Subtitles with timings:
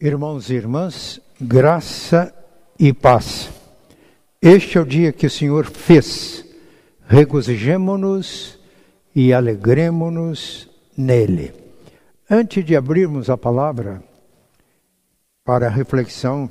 [0.00, 2.34] Irmãos e irmãs, graça
[2.76, 3.48] e paz.
[4.42, 6.44] Este é o dia que o Senhor fez.
[7.06, 8.58] Regozijemo-nos
[9.14, 11.54] e alegremo-nos nele.
[12.28, 14.02] Antes de abrirmos a palavra
[15.44, 16.50] para reflexão,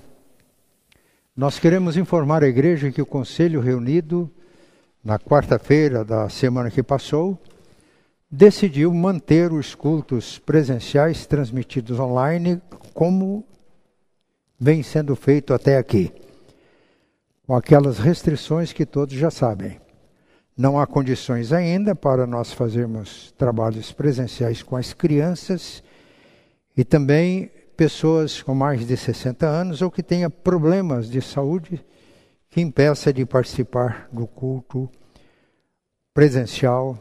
[1.36, 4.32] nós queremos informar a igreja que o conselho reunido
[5.04, 7.38] na quarta-feira da semana que passou
[8.32, 12.62] decidiu manter os cultos presenciais transmitidos online
[12.94, 13.46] como
[14.60, 16.12] vem sendo feito até aqui,
[17.46, 19.80] com aquelas restrições que todos já sabem.
[20.56, 25.84] Não há condições ainda para nós fazermos trabalhos presenciais com as crianças
[26.78, 31.84] e também pessoas com mais de 60 anos ou que tenha problemas de saúde
[32.50, 34.88] que impeça de participar do culto
[36.14, 37.00] presencial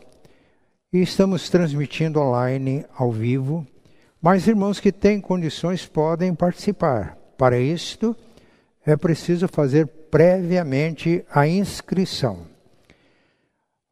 [0.90, 3.66] e estamos transmitindo online ao vivo,
[4.22, 7.18] mas irmãos que têm condições podem participar.
[7.36, 8.16] Para isto,
[8.86, 12.46] é preciso fazer previamente a inscrição.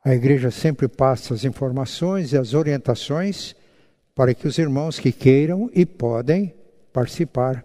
[0.05, 3.57] A igreja sempre passa as informações e as orientações
[4.15, 6.55] para que os irmãos que queiram e podem
[6.93, 7.65] participar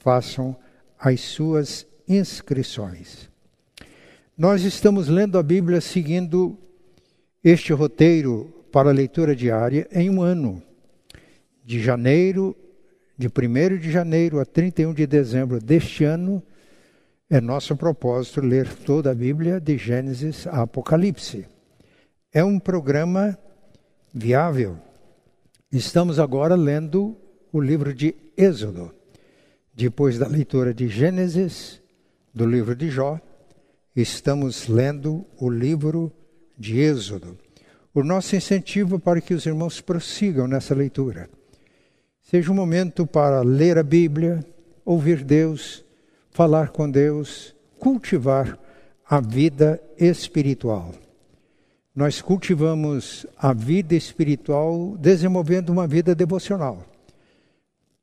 [0.00, 0.54] façam
[0.98, 3.30] as suas inscrições.
[4.36, 6.58] Nós estamos lendo a Bíblia seguindo
[7.42, 10.62] este roteiro para a leitura diária em um ano,
[11.64, 12.56] de janeiro,
[13.16, 16.42] de 1 de janeiro a 31 de dezembro deste ano,
[17.30, 21.46] é nosso propósito ler toda a Bíblia de Gênesis a Apocalipse.
[22.32, 23.38] É um programa
[24.12, 24.76] viável.
[25.70, 27.16] Estamos agora lendo
[27.52, 28.94] o livro de Êxodo.
[29.74, 31.80] Depois da leitura de Gênesis,
[32.34, 33.18] do livro de Jó,
[33.96, 36.12] estamos lendo o livro
[36.58, 37.38] de Êxodo
[37.94, 41.28] o nosso incentivo para que os irmãos prossigam nessa leitura.
[42.22, 44.44] Seja um momento para ler a Bíblia,
[44.84, 45.84] ouvir Deus,
[46.30, 48.58] falar com Deus, cultivar
[49.04, 50.94] a vida espiritual.
[51.94, 56.86] Nós cultivamos a vida espiritual desenvolvendo uma vida devocional.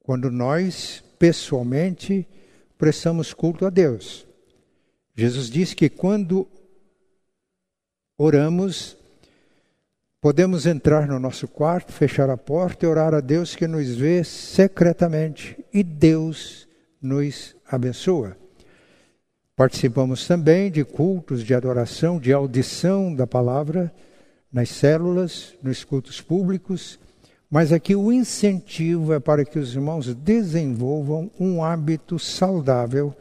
[0.03, 2.27] Quando nós, pessoalmente,
[2.77, 4.27] prestamos culto a Deus.
[5.15, 6.47] Jesus disse que quando
[8.17, 8.95] oramos,
[10.21, 14.21] Podemos entrar no nosso quarto, fechar a porta e orar a Deus que nos vê
[14.21, 16.67] secretamente e Deus
[17.01, 18.35] nos abençoa.
[19.55, 23.93] Participamos também de cultos de adoração, de audição da palavra
[24.51, 26.99] nas células, nos cultos públicos,
[27.49, 33.15] mas aqui o incentivo é para que os irmãos desenvolvam um hábito saudável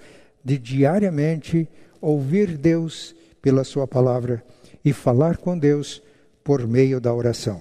[0.44, 1.69] de diariamente
[2.00, 4.42] ouvir Deus pela Sua palavra
[4.84, 6.03] e falar com Deus
[6.48, 7.60] por meio da oração.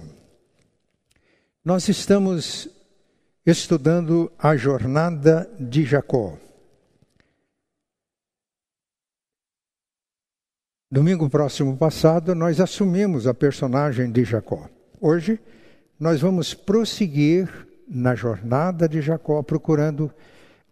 [1.62, 2.70] Nós estamos
[3.44, 6.38] estudando a jornada de Jacó.
[10.90, 14.70] Domingo próximo passado, nós assumimos a personagem de Jacó.
[14.98, 15.38] Hoje,
[16.00, 20.10] nós vamos prosseguir na jornada de Jacó, procurando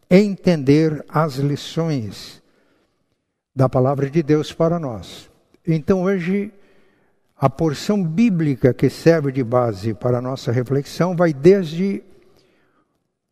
[0.09, 2.43] entender as lições
[3.55, 5.31] da palavra de Deus para nós.
[5.67, 6.51] Então, hoje,
[7.37, 12.03] a porção bíblica que serve de base para a nossa reflexão vai desde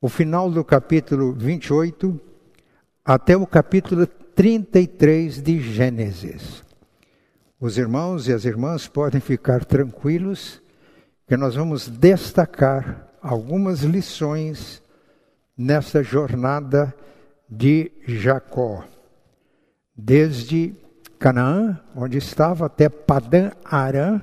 [0.00, 2.20] o final do capítulo 28
[3.02, 6.62] até o capítulo 33 de Gênesis.
[7.58, 10.60] Os irmãos e as irmãs podem ficar tranquilos
[11.26, 14.82] que nós vamos destacar algumas lições
[15.56, 16.94] nessa jornada
[17.48, 18.84] de Jacó,
[19.96, 20.74] desde
[21.18, 24.20] Canaã, onde estava, até Padã Arã,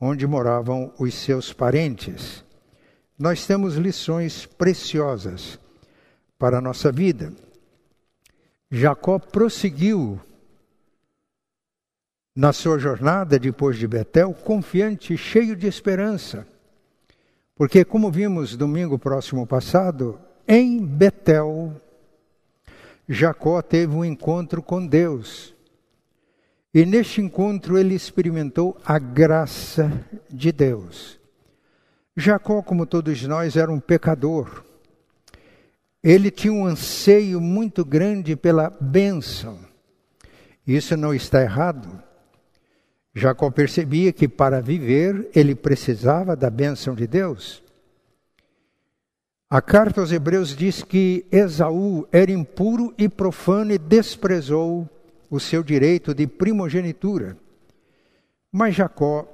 [0.00, 2.44] onde moravam os seus parentes.
[3.18, 5.58] Nós temos lições preciosas
[6.38, 7.32] para a nossa vida.
[8.70, 10.18] Jacó prosseguiu
[12.34, 16.46] na sua jornada depois de Betel, confiante, cheio de esperança.
[17.54, 20.18] Porque, como vimos domingo próximo passado,
[20.48, 21.74] em Betel,
[23.06, 25.54] Jacó teve um encontro com Deus.
[26.72, 29.90] E neste encontro ele experimentou a graça
[30.30, 31.18] de Deus.
[32.16, 34.64] Jacó, como todos nós, era um pecador.
[36.02, 39.58] Ele tinha um anseio muito grande pela bênção.
[40.66, 42.00] Isso não está errado.
[43.12, 47.62] Jacó percebia que para viver ele precisava da bênção de Deus.
[49.48, 54.88] A carta aos Hebreus diz que Esaú era impuro e profano e desprezou
[55.30, 57.36] o seu direito de primogenitura.
[58.50, 59.26] Mas Jacó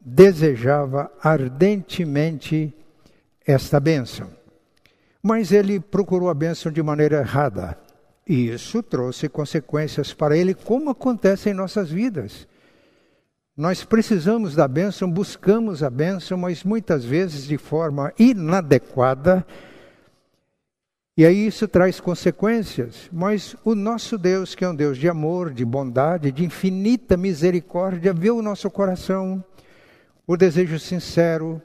[0.00, 2.72] desejava ardentemente
[3.44, 4.30] esta bênção.
[5.22, 7.76] Mas ele procurou a bênção de maneira errada.
[8.26, 12.46] E isso trouxe consequências para ele, como acontece em nossas vidas.
[13.56, 19.44] Nós precisamos da bênção, buscamos a bênção, mas muitas vezes de forma inadequada.
[21.20, 23.10] E aí isso traz consequências.
[23.12, 28.14] Mas o nosso Deus, que é um Deus de amor, de bondade, de infinita misericórdia,
[28.14, 29.44] vê o nosso coração,
[30.26, 31.60] o desejo sincero,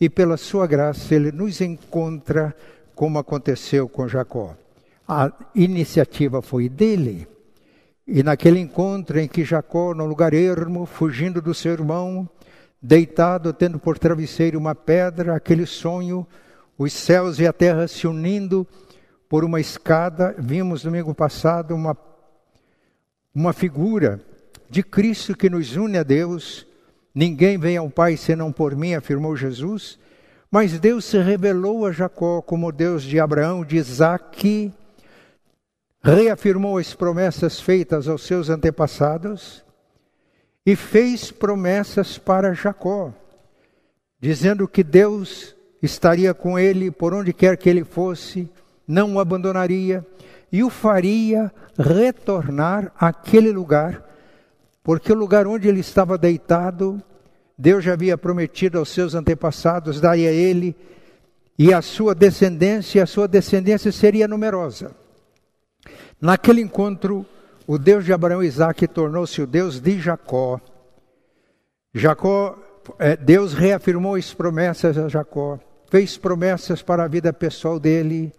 [0.00, 2.54] e pela sua graça ele nos encontra,
[2.94, 4.54] como aconteceu com Jacó.
[5.08, 7.26] A iniciativa foi dele.
[8.06, 12.28] E naquele encontro em que Jacó, no lugar ermo, fugindo do seu irmão,
[12.80, 16.24] deitado, tendo por travesseiro uma pedra, aquele sonho,
[16.78, 18.64] os céus e a terra se unindo
[19.30, 21.96] por uma escada, vimos domingo passado uma,
[23.32, 24.20] uma figura
[24.68, 26.66] de Cristo que nos une a Deus.
[27.14, 30.00] Ninguém vem ao Pai senão por mim, afirmou Jesus.
[30.50, 34.72] Mas Deus se revelou a Jacó como Deus de Abraão, de Isaque
[36.02, 39.62] reafirmou as promessas feitas aos seus antepassados
[40.66, 43.12] e fez promessas para Jacó,
[44.18, 48.50] dizendo que Deus estaria com ele por onde quer que ele fosse,
[48.90, 50.04] não o abandonaria
[50.50, 54.04] e o faria retornar àquele lugar,
[54.82, 57.00] porque o lugar onde ele estava deitado,
[57.56, 60.74] Deus já havia prometido aos seus antepassados daria a ele
[61.56, 64.90] e a sua descendência, a sua descendência seria numerosa.
[66.20, 67.24] Naquele encontro,
[67.66, 70.60] o Deus de Abraão e Isaac tornou-se o Deus de Jacó.
[71.94, 72.58] Jacó,
[72.98, 78.32] é, Deus reafirmou as promessas a Jacó, fez promessas para a vida pessoal dele.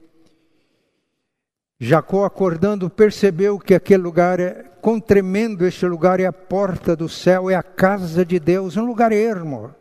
[1.84, 7.10] Jacó, acordando, percebeu que aquele lugar, é, com tremendo, este lugar é a porta do
[7.10, 9.74] céu, é a casa de Deus, um lugar ermo,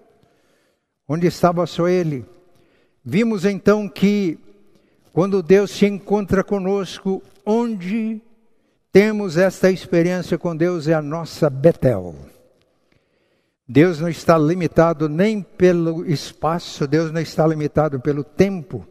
[1.06, 2.24] onde estava só ele.
[3.04, 4.38] Vimos então que,
[5.12, 8.22] quando Deus se encontra conosco, onde
[8.90, 12.14] temos esta experiência com Deus é a nossa Betel.
[13.68, 18.86] Deus não está limitado nem pelo espaço, Deus não está limitado pelo tempo.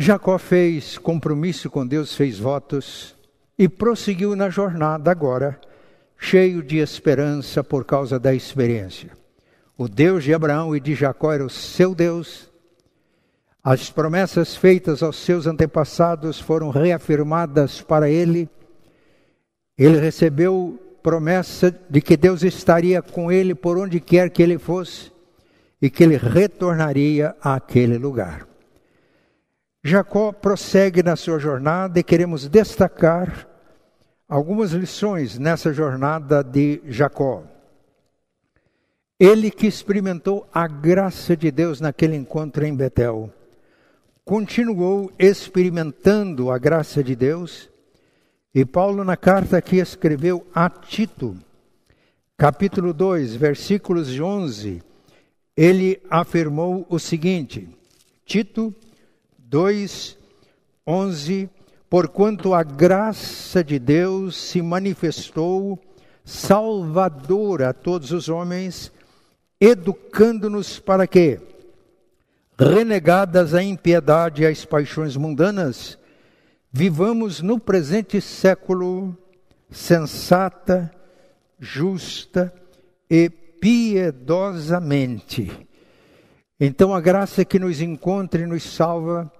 [0.00, 3.16] Jacó fez compromisso com Deus, fez votos
[3.58, 5.60] e prosseguiu na jornada agora,
[6.16, 9.10] cheio de esperança por causa da experiência.
[9.76, 12.48] O Deus de Abraão e de Jacó era o seu Deus,
[13.62, 18.48] as promessas feitas aos seus antepassados foram reafirmadas para ele.
[19.76, 25.12] Ele recebeu promessa de que Deus estaria com ele por onde quer que ele fosse
[25.82, 28.47] e que ele retornaria àquele lugar.
[29.88, 33.48] Jacó prossegue na sua jornada e queremos destacar
[34.28, 37.42] algumas lições nessa jornada de Jacó.
[39.18, 43.32] Ele que experimentou a graça de Deus naquele encontro em Betel
[44.24, 47.70] continuou experimentando a graça de Deus.
[48.54, 51.34] E Paulo, na carta que escreveu a Tito,
[52.36, 54.82] capítulo 2, versículos 11,
[55.56, 57.66] ele afirmou o seguinte:
[58.26, 58.74] Tito
[59.48, 60.16] 2,
[60.86, 61.50] 11:
[61.90, 65.78] Porquanto a graça de Deus se manifestou
[66.24, 68.92] salvadora a todos os homens,
[69.60, 71.40] educando-nos para quê?
[72.58, 75.96] renegadas a impiedade e as paixões mundanas,
[76.72, 79.16] vivamos no presente século
[79.70, 80.90] sensata,
[81.60, 82.52] justa
[83.08, 85.52] e piedosamente.
[86.58, 89.30] Então a graça que nos encontra e nos salva,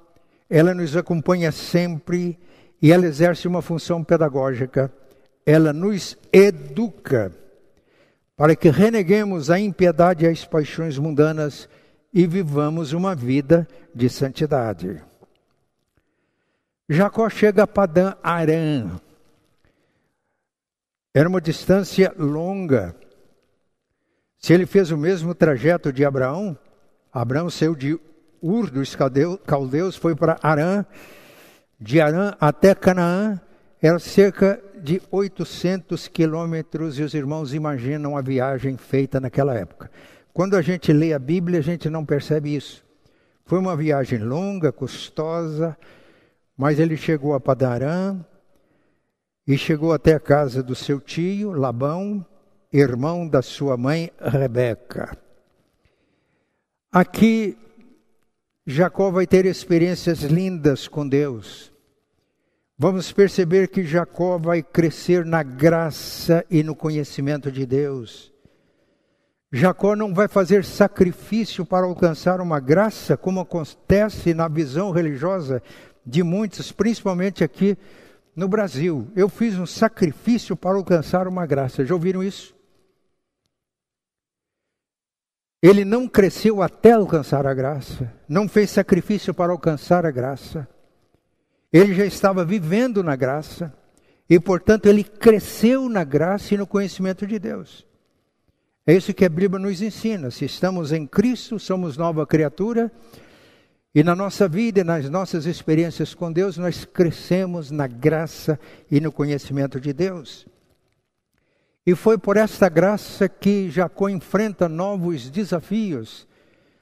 [0.48, 2.38] ela nos acompanha sempre
[2.80, 4.92] e ela exerce uma função pedagógica.
[5.44, 7.32] Ela nos educa
[8.36, 11.68] para que reneguemos a impiedade e as paixões mundanas
[12.14, 15.02] e vivamos uma vida de santidade.
[16.88, 19.00] Jacó chega a Padã Aram.
[21.12, 22.94] Era uma distância longa.
[24.38, 26.56] Se ele fez o mesmo trajeto de Abraão,
[27.12, 27.98] Abraão saiu de
[28.42, 28.96] Ur dos
[29.46, 30.84] caldeus, foi para Arã,
[31.80, 33.40] de Arã até Canaã,
[33.80, 39.90] era cerca de 800 quilômetros, e os irmãos imaginam a viagem feita naquela época.
[40.32, 42.84] Quando a gente lê a Bíblia, a gente não percebe isso.
[43.44, 45.76] Foi uma viagem longa, custosa,
[46.56, 48.18] mas ele chegou a Padarã
[49.46, 52.24] e chegou até a casa do seu tio, Labão,
[52.72, 55.16] irmão da sua mãe, Rebeca.
[56.92, 57.56] Aqui,
[58.70, 61.72] Jacó vai ter experiências lindas com Deus.
[62.78, 68.30] Vamos perceber que Jacó vai crescer na graça e no conhecimento de Deus.
[69.50, 75.62] Jacó não vai fazer sacrifício para alcançar uma graça, como acontece na visão religiosa
[76.04, 77.74] de muitos, principalmente aqui
[78.36, 79.10] no Brasil.
[79.16, 81.86] Eu fiz um sacrifício para alcançar uma graça.
[81.86, 82.54] Já ouviram isso?
[85.62, 90.68] Ele não cresceu até alcançar a graça, não fez sacrifício para alcançar a graça.
[91.72, 93.72] Ele já estava vivendo na graça
[94.30, 97.86] e, portanto, ele cresceu na graça e no conhecimento de Deus.
[98.86, 100.30] É isso que a Bíblia nos ensina.
[100.30, 102.90] Se estamos em Cristo, somos nova criatura.
[103.94, 108.58] E na nossa vida e nas nossas experiências com Deus, nós crescemos na graça
[108.90, 110.46] e no conhecimento de Deus.
[111.88, 116.28] E foi por esta graça que Jacó enfrenta novos desafios,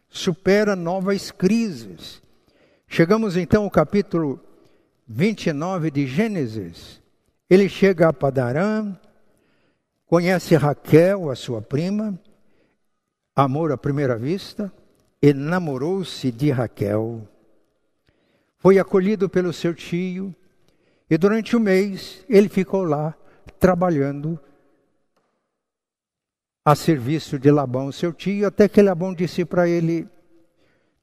[0.08, 2.20] supera novas crises.
[2.88, 4.40] Chegamos então ao capítulo
[5.06, 7.00] 29 de Gênesis.
[7.48, 8.96] Ele chega a Padarã,
[10.06, 12.18] Conhece Raquel, a sua prima,
[13.32, 14.72] amor à primeira vista,
[15.22, 17.22] enamorou-se de Raquel.
[18.58, 20.34] Foi acolhido pelo seu tio
[21.08, 23.14] e durante um mês ele ficou lá
[23.60, 24.36] trabalhando
[26.66, 30.08] a serviço de Labão, seu tio, até que Labão disse para ele: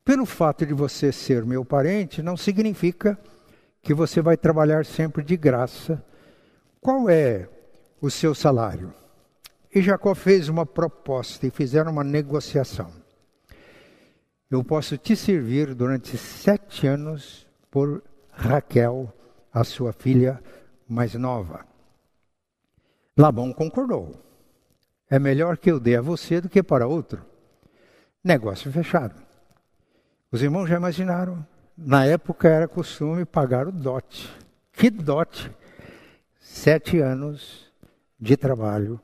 [0.03, 3.17] pelo fato de você ser meu parente, não significa
[3.81, 6.03] que você vai trabalhar sempre de graça.
[6.81, 7.47] Qual é
[8.01, 8.93] o seu salário.
[9.73, 12.91] E Jacó fez uma proposta e fizeram uma negociação.
[14.51, 19.11] Eu posso te servir durante sete anos por Raquel,
[19.53, 20.43] a sua filha
[20.85, 21.65] mais nova.
[23.17, 24.32] Labão concordou.
[25.13, 27.23] É melhor que eu dê a você do que para outro.
[28.23, 29.13] Negócio fechado.
[30.31, 31.45] Os irmãos já imaginaram?
[31.77, 34.27] Na época era costume pagar o dote.
[34.71, 35.51] Que dote?
[36.39, 37.71] Sete anos
[38.19, 38.99] de trabalho.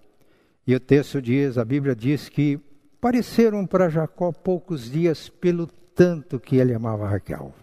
[0.65, 2.57] E o texto diz, a Bíblia diz que
[2.99, 7.53] pareceram para Jacó poucos dias pelo tanto que ele amava Raquel.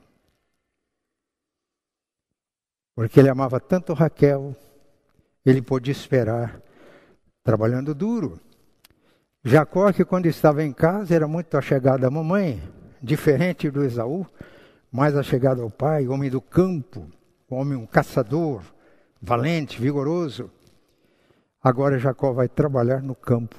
[2.95, 4.55] Porque ele amava tanto Raquel,
[5.45, 6.62] ele pôde esperar
[7.47, 8.41] trabalhando duro.
[9.45, 12.61] Jacó, que quando estava em casa era muito achegado à mamãe,
[13.00, 14.26] diferente do Esaú,
[14.91, 17.07] mais achegado ao pai, homem do campo,
[17.49, 18.62] homem um caçador,
[19.23, 20.50] valente, vigoroso.
[21.62, 23.55] Agora Jacó vai trabalhar no campo,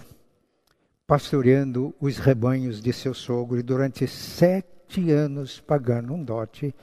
[1.07, 6.75] pastoreando os rebanhos de seu sogro, e durante sete anos pagando um dote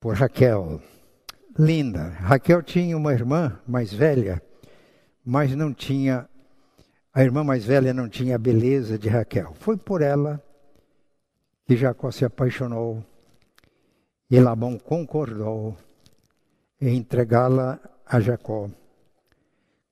[0.00, 0.80] por Raquel.
[1.56, 2.08] Linda.
[2.08, 4.42] Raquel tinha uma irmã mais velha,
[5.24, 6.28] mas não tinha.
[7.12, 9.54] A irmã mais velha não tinha a beleza de Raquel.
[9.54, 10.42] Foi por ela
[11.64, 13.04] que Jacó se apaixonou
[14.30, 15.76] e Labão concordou
[16.80, 18.68] em entregá-la a Jacó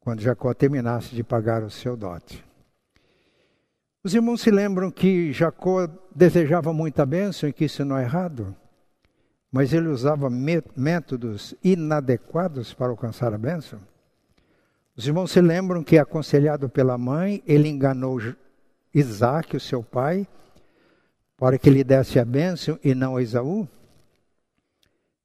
[0.01, 2.45] quando Jacó terminasse de pagar o seu dote.
[4.03, 8.55] Os irmãos se lembram que Jacó desejava muita bênção e que isso não é errado,
[9.51, 13.79] mas ele usava métodos inadequados para alcançar a bênção.
[15.03, 18.21] Os irmãos se lembram que, aconselhado pela mãe, ele enganou
[18.95, 20.29] Isaac, o seu pai,
[21.37, 23.67] para que lhe desse a bênção e não a Esaú?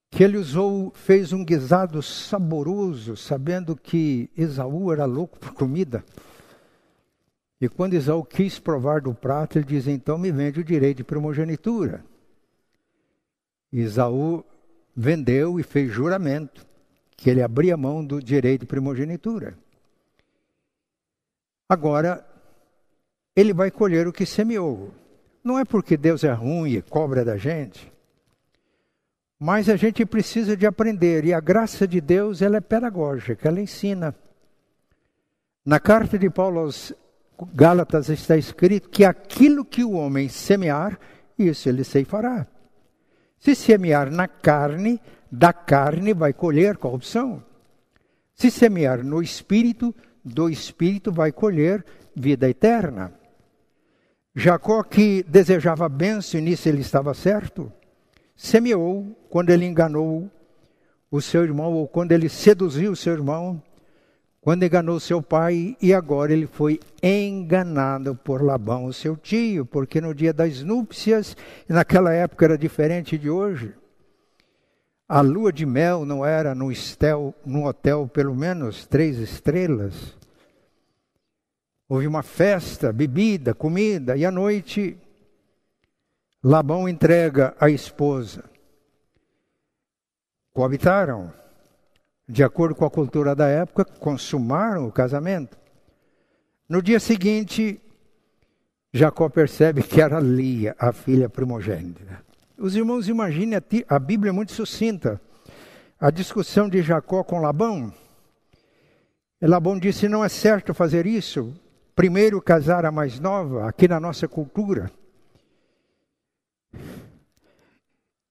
[0.10, 6.04] que ele usou, fez um guisado saboroso, sabendo que Esaú era louco por comida.
[7.62, 11.04] E quando Esaú quis provar do prato, ele diz: Então me vende o direito de
[11.04, 12.04] primogenitura.
[13.72, 14.44] Esaú
[14.96, 16.66] vendeu e fez juramento
[17.16, 19.56] que ele abria mão do direito de primogenitura.
[21.70, 22.26] Agora,
[23.36, 24.94] ele vai colher o que semeou.
[25.44, 27.92] Não é porque Deus é ruim e cobra da gente.
[29.40, 33.62] Mas a gente precisa de aprender e a graça de Deus ela é pedagógica, ela
[33.62, 34.16] ensina.
[35.64, 36.94] Na carta de Paulo aos
[37.54, 41.00] Gálatas está escrito que aquilo que o homem semear,
[41.38, 42.48] isso ele ceifará.
[43.40, 45.00] Se semear na carne,
[45.32, 47.44] da carne vai colher corrupção.
[48.34, 49.94] Se semear no espírito,
[50.28, 51.84] do espírito vai colher
[52.16, 53.14] vida eterna.
[54.36, 57.72] Jacó que desejava bênção, e nisso ele estava certo,
[58.36, 60.30] semeou quando ele enganou
[61.10, 63.62] o seu irmão, ou quando ele seduziu o seu irmão,
[64.42, 70.14] quando enganou seu pai, e agora ele foi enganado por Labão, seu tio, porque no
[70.14, 71.36] dia das núpcias,
[71.68, 73.74] naquela época era diferente de hoje.
[75.10, 80.17] A lua de mel não era estel, num hotel pelo menos três estrelas.
[81.90, 84.98] Houve uma festa, bebida, comida, e à noite
[86.44, 88.44] Labão entrega a esposa.
[90.54, 91.34] Coabitaram.
[92.30, 95.58] De acordo com a cultura da época, consumaram o casamento.
[96.68, 97.82] No dia seguinte,
[98.92, 102.22] Jacó percebe que era Lia, a filha primogênita.
[102.58, 105.22] Os irmãos imaginem, a Bíblia é muito sucinta.
[106.00, 107.94] A discussão de Jacó com Labão.
[109.42, 111.56] Labão disse: não é certo fazer isso.
[111.98, 114.92] Primeiro casar a mais nova, aqui na nossa cultura.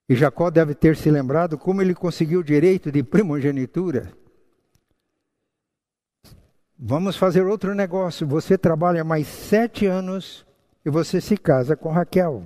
[0.09, 4.13] E Jacó deve ter se lembrado como ele conseguiu o direito de primogenitura.
[6.79, 8.25] Vamos fazer outro negócio.
[8.25, 10.47] Você trabalha mais sete anos
[10.85, 12.45] e você se casa com Raquel.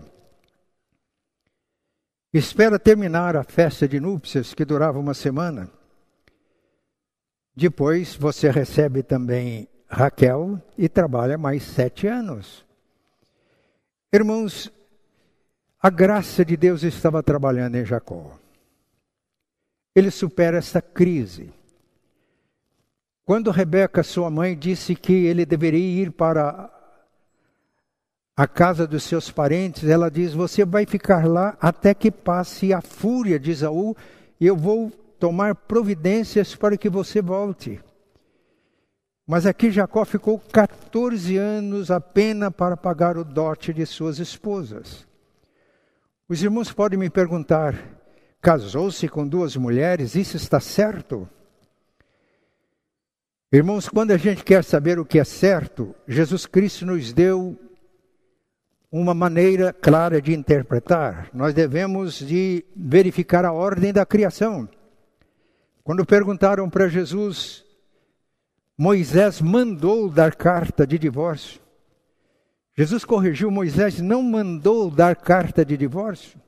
[2.33, 5.71] Espera terminar a festa de núpcias, que durava uma semana.
[7.55, 12.65] Depois você recebe também Raquel e trabalha mais sete anos.
[14.13, 14.71] Irmãos,
[15.83, 18.39] a graça de Deus estava trabalhando em Jacó.
[19.95, 21.53] Ele supera essa crise.
[23.25, 26.71] Quando Rebeca, sua mãe, disse que ele deveria ir para
[28.37, 32.81] a casa dos seus parentes, ela diz: Você vai ficar lá até que passe a
[32.81, 33.97] fúria de Isaú,
[34.41, 37.81] e eu vou tomar providências para que você volte.
[39.31, 45.07] Mas aqui Jacó ficou 14 anos apenas para pagar o dote de suas esposas.
[46.29, 47.77] Os irmãos podem me perguntar:
[48.43, 51.29] casou-se com duas mulheres, isso está certo?
[53.53, 57.57] Irmãos, quando a gente quer saber o que é certo, Jesus Cristo nos deu
[58.91, 61.31] uma maneira clara de interpretar.
[61.33, 64.69] Nós devemos de verificar a ordem da criação.
[65.85, 67.70] Quando perguntaram para Jesus,
[68.83, 71.61] Moisés mandou dar carta de divórcio.
[72.75, 76.41] Jesus corrigiu Moisés, não mandou dar carta de divórcio.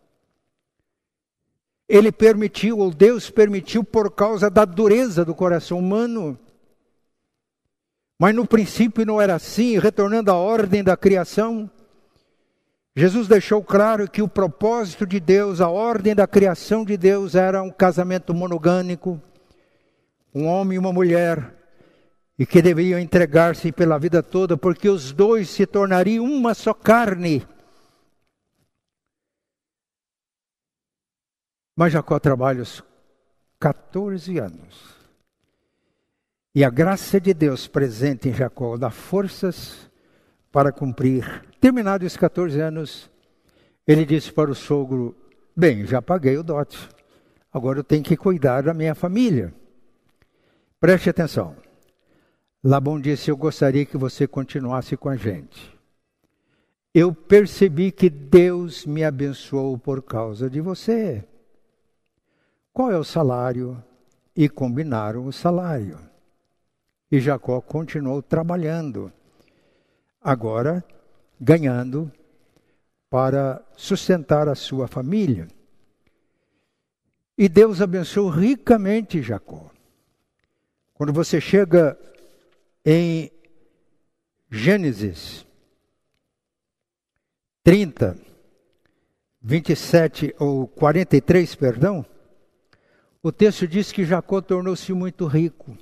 [1.86, 6.38] Ele permitiu, ou Deus permitiu, por causa da dureza do coração humano.
[8.18, 11.70] Mas no princípio não era assim, retornando à ordem da criação.
[12.96, 17.62] Jesus deixou claro que o propósito de Deus, a ordem da criação de Deus era
[17.62, 19.20] um casamento monogâmico,
[20.34, 21.60] um homem e uma mulher,
[22.42, 27.46] e que deveriam entregar-se pela vida toda, porque os dois se tornariam uma só carne.
[31.76, 32.82] Mas Jacó trabalha os
[33.60, 34.96] 14 anos.
[36.52, 39.88] E a graça de Deus presente em Jacó dá forças
[40.50, 41.44] para cumprir.
[41.60, 43.08] Terminados os 14 anos,
[43.86, 45.14] ele disse para o sogro:
[45.56, 46.88] Bem, já paguei o dote,
[47.52, 49.54] agora eu tenho que cuidar da minha família.
[50.80, 51.54] Preste atenção.
[52.62, 55.76] Labão disse: Eu gostaria que você continuasse com a gente.
[56.94, 61.24] Eu percebi que Deus me abençoou por causa de você.
[62.72, 63.82] Qual é o salário?
[64.36, 65.98] E combinaram o salário.
[67.10, 69.12] E Jacó continuou trabalhando
[70.22, 70.84] agora
[71.40, 72.10] ganhando
[73.10, 75.48] para sustentar a sua família.
[77.36, 79.70] E Deus abençoou ricamente Jacó.
[80.94, 81.98] Quando você chega
[82.84, 83.30] em
[84.50, 85.46] Gênesis
[87.64, 88.16] 30,
[89.40, 92.04] 27 ou 43, perdão,
[93.22, 95.76] o texto diz que Jacó tornou-se muito rico.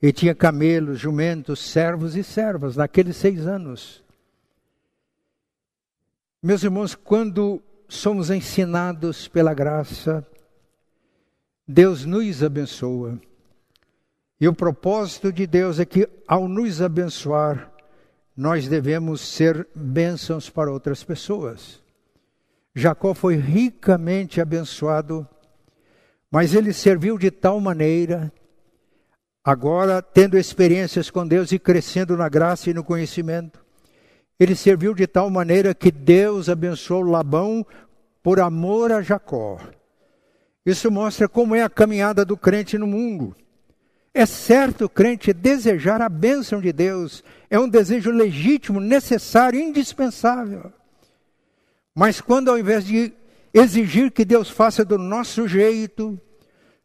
[0.00, 4.04] E tinha camelos, jumentos, servos e servas naqueles seis anos.
[6.40, 10.24] Meus irmãos, quando somos ensinados pela graça,
[11.66, 13.18] Deus nos abençoa.
[14.40, 17.72] E o propósito de Deus é que, ao nos abençoar,
[18.36, 21.82] nós devemos ser bênçãos para outras pessoas.
[22.74, 25.26] Jacó foi ricamente abençoado,
[26.30, 28.32] mas ele serviu de tal maneira
[29.48, 33.64] Agora, tendo experiências com Deus e crescendo na graça e no conhecimento,
[34.38, 37.64] ele serviu de tal maneira que Deus abençoou Labão
[38.22, 39.58] por amor a Jacó.
[40.66, 43.34] Isso mostra como é a caminhada do crente no mundo.
[44.18, 50.72] É certo crente desejar a bênção de Deus, é um desejo legítimo, necessário, indispensável.
[51.94, 53.12] Mas quando ao invés de
[53.54, 56.20] exigir que Deus faça do nosso jeito,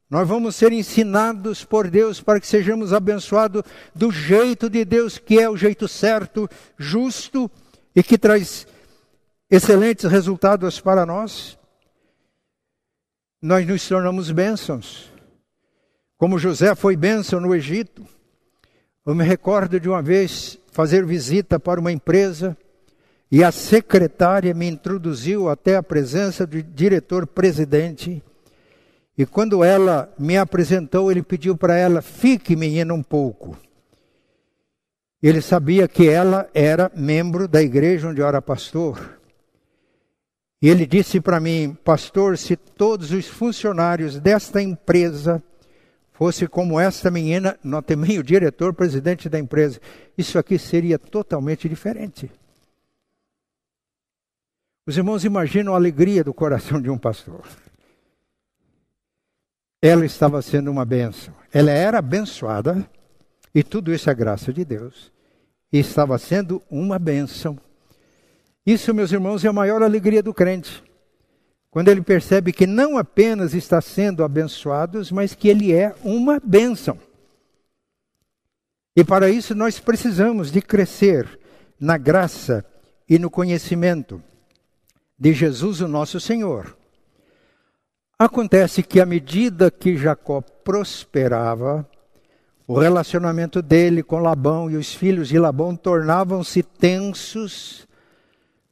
[0.08, 3.64] nós vamos ser ensinados por Deus para que sejamos abençoados
[3.96, 7.50] do jeito de Deus, que é o jeito certo, justo
[7.96, 8.68] e que traz
[9.50, 11.58] excelentes resultados para nós.
[13.42, 15.13] Nós nos tornamos bênçãos.
[16.24, 18.02] Como José foi bênção no Egito.
[19.06, 22.56] Eu me recordo de uma vez fazer visita para uma empresa
[23.30, 28.24] e a secretária me introduziu até a presença do diretor-presidente
[29.18, 33.58] e quando ela me apresentou, ele pediu para ela: fique, menina, um pouco.
[35.22, 39.20] Ele sabia que ela era membro da igreja onde era pastor.
[40.62, 45.44] E ele disse para mim, pastor, se todos os funcionários desta empresa
[46.14, 49.82] fosse como esta menina, não também o diretor, presidente da empresa,
[50.18, 52.32] isso aqui seria totalmente diferente.
[54.86, 57.42] Os irmãos imaginam a alegria do coração de um pastor.
[59.82, 61.34] Ela estava sendo uma bênção.
[61.52, 62.88] Ela era abençoada,
[63.54, 65.12] e tudo isso é graça de Deus.
[65.72, 67.58] E estava sendo uma bênção.
[68.66, 70.84] Isso, meus irmãos, é a maior alegria do crente.
[71.74, 77.00] Quando ele percebe que não apenas está sendo abençoado, mas que ele é uma bênção.
[78.96, 81.40] E para isso nós precisamos de crescer
[81.80, 82.64] na graça
[83.10, 84.22] e no conhecimento
[85.18, 86.78] de Jesus, o nosso Senhor.
[88.20, 91.90] Acontece que à medida que Jacó prosperava,
[92.68, 97.88] o relacionamento dele com Labão e os filhos de Labão tornavam-se tensos,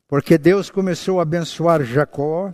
[0.08, 2.54] porque Deus começou a abençoar Jacó.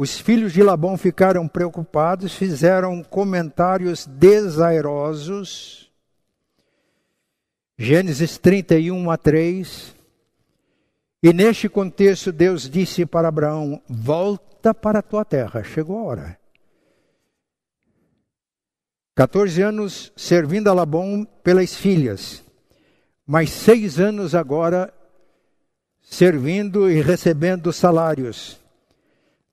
[0.00, 5.92] Os filhos de Labão ficaram preocupados, fizeram comentários desairosos.
[7.76, 9.94] Gênesis 31 a 3.
[11.22, 16.38] E neste contexto, Deus disse para Abraão: Volta para a tua terra, chegou a hora.
[19.14, 22.42] 14 anos servindo a Labão pelas filhas,
[23.26, 24.94] mais seis anos agora
[26.00, 28.59] servindo e recebendo salários.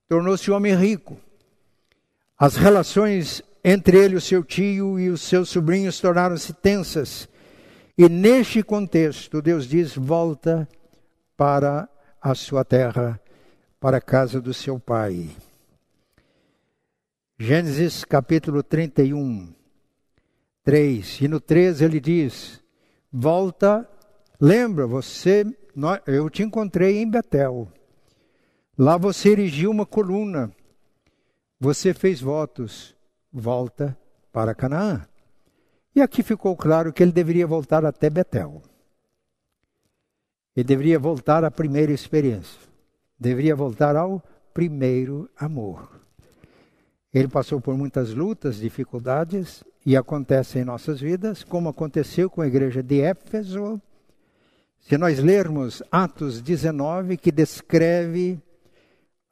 [0.07, 1.17] Tornou-se homem rico.
[2.37, 7.27] As relações entre ele, o seu tio e os seus sobrinhos tornaram-se tensas.
[7.97, 10.67] E neste contexto, Deus diz: volta
[11.35, 11.89] para
[12.21, 13.19] a sua terra,
[13.79, 15.29] para a casa do seu pai.
[17.37, 19.53] Gênesis capítulo 31,
[20.63, 21.21] 3.
[21.21, 22.61] E no 13 ele diz:
[23.11, 23.85] Volta,
[24.39, 25.45] lembra, você,
[26.05, 27.67] eu te encontrei em Betel.
[28.77, 30.51] Lá você erigiu uma coluna,
[31.59, 32.95] você fez votos,
[33.33, 33.97] volta
[34.31, 35.03] para Canaã.
[35.95, 38.61] E aqui ficou claro que ele deveria voltar até Betel.
[40.55, 42.59] Ele deveria voltar à primeira experiência.
[43.19, 44.21] Deveria voltar ao
[44.53, 45.99] primeiro amor.
[47.11, 52.47] Ele passou por muitas lutas, dificuldades, e acontece em nossas vidas, como aconteceu com a
[52.47, 53.81] igreja de Éfeso.
[54.79, 58.39] Se nós lermos Atos 19, que descreve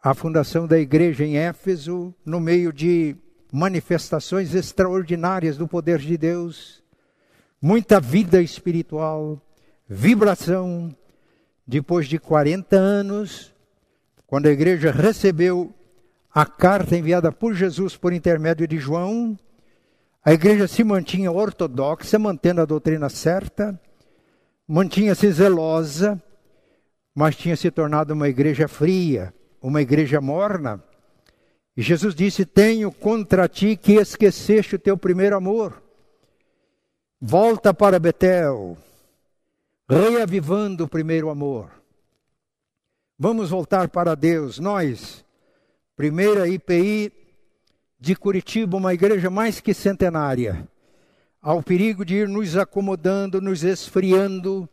[0.05, 3.15] a fundação da igreja em Éfeso, no meio de
[3.51, 6.83] manifestações extraordinárias do poder de Deus,
[7.59, 9.41] muita vida espiritual,
[9.89, 10.95] vibração,
[11.65, 13.51] depois de 40 anos,
[14.27, 15.73] quando a igreja recebeu
[16.31, 19.35] a carta enviada por Jesus por intermédio de João,
[20.23, 23.81] a igreja se mantinha ortodoxa, mantendo a doutrina certa,
[24.67, 26.21] mantinha-se zelosa,
[27.15, 29.33] mas tinha se tornado uma igreja fria,
[29.65, 30.81] uma igreja morna.
[31.75, 35.81] E Jesus disse: Tenho contra ti que esqueceste o teu primeiro amor.
[37.19, 38.77] Volta para Betel,
[39.89, 41.71] reavivando o primeiro amor.
[43.17, 45.25] Vamos voltar para Deus, nós,
[45.95, 47.11] primeira IPI
[47.99, 50.67] de Curitiba, uma igreja mais que centenária,
[51.41, 54.69] ao perigo de ir nos acomodando, nos esfriando,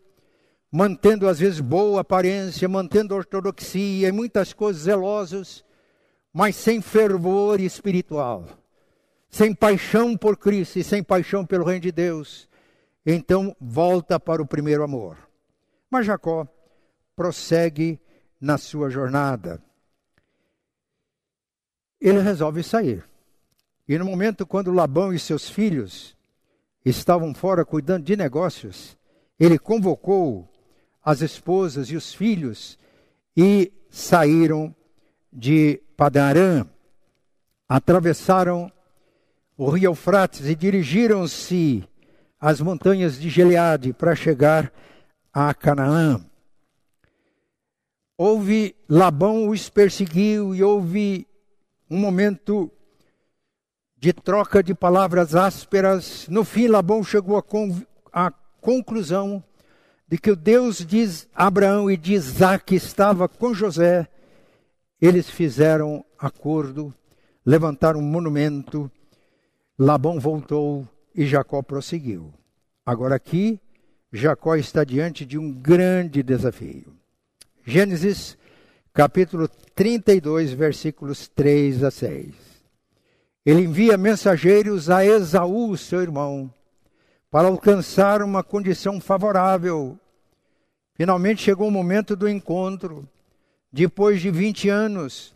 [0.73, 5.65] mantendo às vezes boa aparência, mantendo ortodoxia e muitas coisas zelosas,
[6.33, 8.47] mas sem fervor espiritual,
[9.29, 12.51] sem paixão por Cristo e sem paixão pelo reino de Deus
[13.05, 15.17] então volta para o primeiro amor.
[15.91, 16.47] Mas Jacó
[17.15, 18.01] prossegue
[18.41, 19.63] na sua jornada.
[22.01, 23.05] Ele resolve sair.
[23.87, 26.17] E no momento quando Labão e seus filhos
[26.85, 28.97] estavam fora cuidando de negócios,
[29.39, 30.49] ele convocou
[31.05, 32.79] as esposas e os filhos
[33.37, 34.75] e saíram
[35.33, 36.67] de Padarã,
[37.69, 38.71] atravessaram
[39.57, 41.85] o rio Eufrates e dirigiram-se
[42.41, 44.73] as montanhas de Gileade para chegar
[45.33, 46.25] a Canaã.
[48.17, 51.27] Houve Labão os perseguiu e houve
[51.91, 52.71] um momento
[53.97, 56.27] de troca de palavras ásperas.
[56.29, 57.43] No fim, Labão chegou
[58.13, 59.43] à conclusão
[60.13, 64.07] de que o Deus de Abraão e de Isaac estava com José.
[65.01, 66.93] Eles fizeram acordo,
[67.47, 68.93] levantaram um monumento.
[69.79, 72.31] Labão voltou e Jacó prosseguiu.
[72.85, 73.59] Agora aqui,
[74.13, 76.93] Jacó está diante de um grande desafio.
[77.65, 78.37] Gênesis
[78.93, 82.35] capítulo 32, versículos 3 a 6.
[83.47, 86.53] Ele envia mensageiros a Esaú, seu irmão,
[87.31, 89.99] para alcançar uma condição favorável.
[90.95, 93.09] Finalmente chegou o momento do encontro.
[93.73, 95.35] Depois de 20 anos,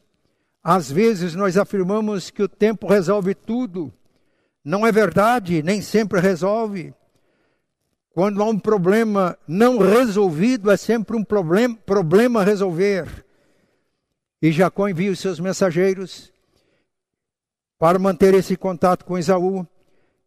[0.62, 3.92] às vezes nós afirmamos que o tempo resolve tudo.
[4.64, 6.92] Não é verdade, nem sempre resolve.
[8.10, 13.24] Quando há um problema não resolvido, é sempre um problema, problema resolver.
[14.40, 16.32] E Jacó envia os seus mensageiros
[17.78, 19.66] para manter esse contato com Esaú.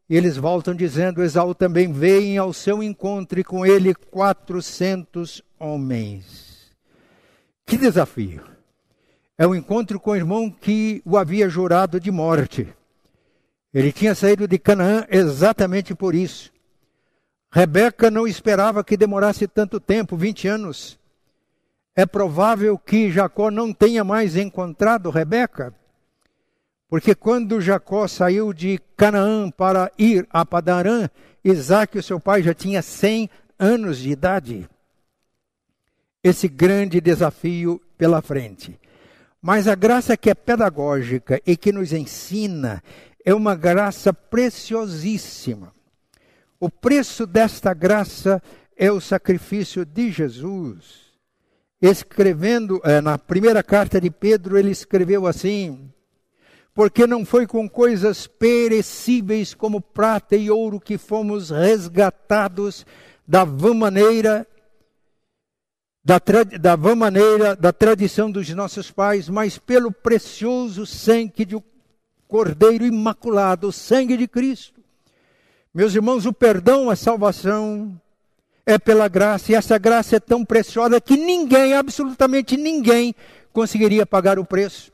[0.09, 6.73] E eles voltam dizendo: Esaú também veio ao seu encontro e com ele 400 homens.
[7.65, 8.43] Que desafio!
[9.37, 12.67] É o um encontro com o irmão que o havia jurado de morte.
[13.73, 16.51] Ele tinha saído de Canaã exatamente por isso.
[17.51, 20.99] Rebeca não esperava que demorasse tanto tempo 20 anos.
[21.95, 25.73] É provável que Jacó não tenha mais encontrado Rebeca,
[26.89, 31.08] porque quando Jacó saiu de Canaã para ir a Padarã,
[31.43, 34.67] Isaac, o seu pai, já tinha 100 anos de idade.
[36.23, 38.80] Esse grande desafio pela frente.
[39.39, 42.84] Mas a graça que é pedagógica e que nos ensina
[43.23, 45.71] é uma graça preciosíssima.
[46.60, 48.41] O preço desta graça
[48.75, 51.10] é o sacrifício de Jesus.
[51.82, 55.89] Escrevendo é, na primeira carta de Pedro, ele escreveu assim:
[56.73, 62.86] Porque não foi com coisas perecíveis como prata e ouro que fomos resgatados
[63.27, 64.47] da vã maneira
[66.03, 66.19] da,
[66.60, 71.62] da vã maneira da tradição dos nossos pais, mas pelo precioso sangue de um
[72.29, 74.79] Cordeiro imaculado, o sangue de Cristo.
[75.73, 77.99] Meus irmãos, o perdão, a salvação
[78.67, 83.15] é pela graça, e essa graça é tão preciosa que ninguém, absolutamente ninguém,
[83.51, 84.91] conseguiria pagar o preço.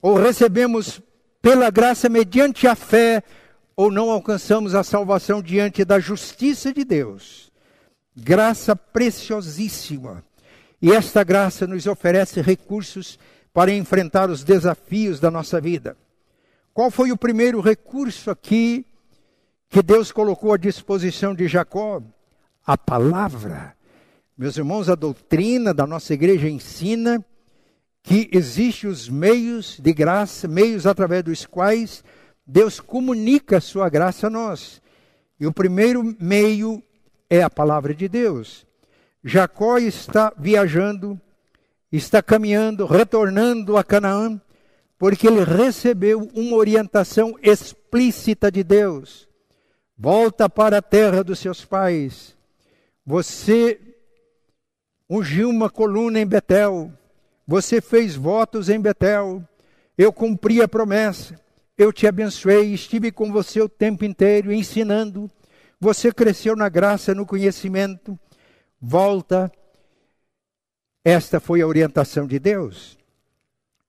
[0.00, 1.00] Ou recebemos
[1.40, 3.22] pela graça mediante a fé,
[3.76, 7.52] ou não alcançamos a salvação diante da justiça de Deus.
[8.16, 10.24] Graça preciosíssima.
[10.80, 13.18] E esta graça nos oferece recursos
[13.52, 15.96] para enfrentar os desafios da nossa vida.
[16.74, 18.84] Qual foi o primeiro recurso aqui
[19.68, 22.02] que Deus colocou à disposição de Jacó?
[22.66, 23.74] A palavra.
[24.36, 27.24] Meus irmãos, a doutrina da nossa igreja ensina
[28.06, 32.04] que existem os meios de graça, meios através dos quais
[32.46, 34.80] Deus comunica a sua graça a nós.
[35.40, 36.80] E o primeiro meio
[37.28, 38.64] é a palavra de Deus.
[39.24, 41.20] Jacó está viajando,
[41.90, 44.40] está caminhando, retornando a Canaã,
[44.96, 49.28] porque ele recebeu uma orientação explícita de Deus.
[49.98, 52.36] Volta para a terra dos seus pais.
[53.04, 53.80] Você
[55.10, 56.92] ungiu uma coluna em Betel.
[57.46, 59.42] Você fez votos em Betel.
[59.96, 61.40] Eu cumpri a promessa.
[61.78, 65.30] Eu te abençoei, estive com você o tempo inteiro ensinando.
[65.78, 68.18] Você cresceu na graça, no conhecimento
[68.80, 69.50] volta.
[71.04, 72.98] Esta foi a orientação de Deus.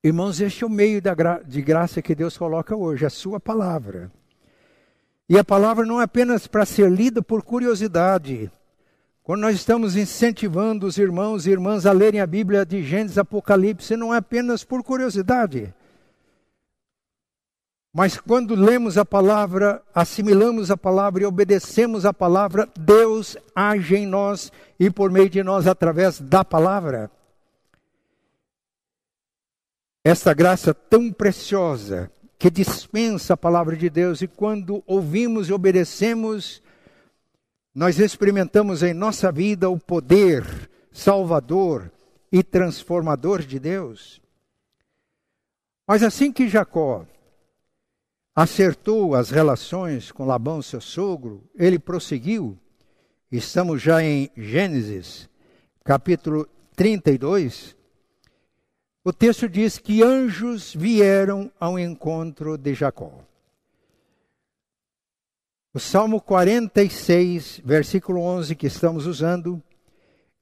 [0.04, 4.12] Irmãos, este é o meio gra de graça que Deus coloca hoje, a sua palavra.
[5.28, 8.52] E a palavra não é apenas para ser lida por curiosidade.
[9.28, 13.98] Quando nós estamos incentivando os irmãos e irmãs a lerem a Bíblia de Gênesis Apocalipse,
[13.98, 15.76] não é apenas por curiosidade.
[17.94, 24.08] Mas quando lemos a palavra, assimilamos a palavra e obedecemos a palavra, Deus age em
[24.08, 27.12] nós e por meio de nós através da palavra.
[30.06, 32.10] Esta graça tão preciosa
[32.40, 36.62] que dispensa a palavra de Deus e quando ouvimos e obedecemos,
[37.78, 40.44] nós experimentamos em nossa vida o poder
[40.92, 41.92] salvador
[42.32, 44.20] e transformador de Deus.
[45.86, 47.06] Mas assim que Jacó
[48.36, 52.58] acertou as relações com Labão, seu sogro, ele prosseguiu.
[53.32, 55.30] Estamos já em Gênesis,
[55.84, 57.76] capítulo 32.
[59.04, 63.24] O texto diz que anjos vieram ao encontro de Jacó.
[65.78, 69.62] O Salmo 46, versículo 11, que estamos usando,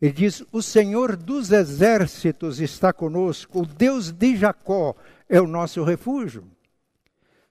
[0.02, 4.96] ele diz: O Senhor dos exércitos está conosco, o Deus de Jacó
[5.28, 6.46] é o nosso refúgio.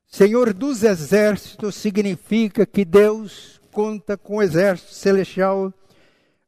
[0.07, 5.71] Senhor dos exércitos significa que Deus conta com o exército celestial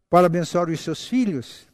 [0.09, 1.68] para abençoar os seus filhos.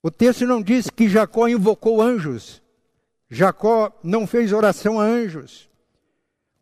[0.00, 2.62] O texto não diz que Jacó invocou anjos.
[3.28, 5.71] Jacó não fez oração a anjos.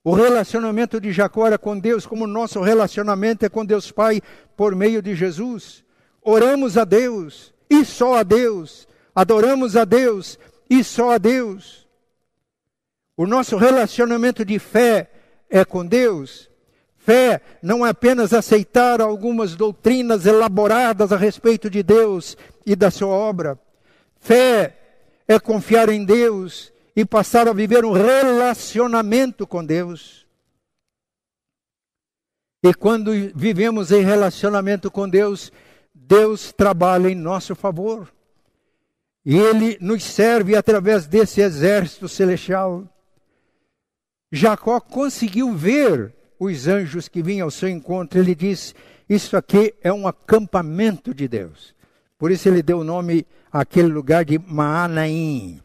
[0.02, 4.22] O relacionamento de Jacó era com Deus, como o nosso relacionamento é com Deus Pai
[4.56, 5.84] por meio de Jesus.
[6.22, 8.88] Oramos a Deus e só a Deus.
[9.14, 10.38] Adoramos a Deus
[10.70, 11.86] e só a Deus.
[13.14, 15.10] O nosso relacionamento de fé
[15.50, 16.48] é com Deus.
[16.96, 23.14] Fé não é apenas aceitar algumas doutrinas elaboradas a respeito de Deus e da sua
[23.14, 23.58] obra.
[24.18, 24.78] Fé
[25.28, 30.26] é confiar em Deus e passar a viver um relacionamento com Deus.
[32.62, 35.50] E quando vivemos em relacionamento com Deus,
[35.94, 38.12] Deus trabalha em nosso favor.
[39.24, 42.85] E Ele nos serve através desse exército celestial.
[44.31, 48.18] Jacó conseguiu ver os anjos que vinham ao seu encontro.
[48.18, 48.74] Ele diz:
[49.09, 51.74] Isso aqui é um acampamento de Deus.
[52.18, 55.61] Por isso ele deu o nome àquele lugar de Maanaim.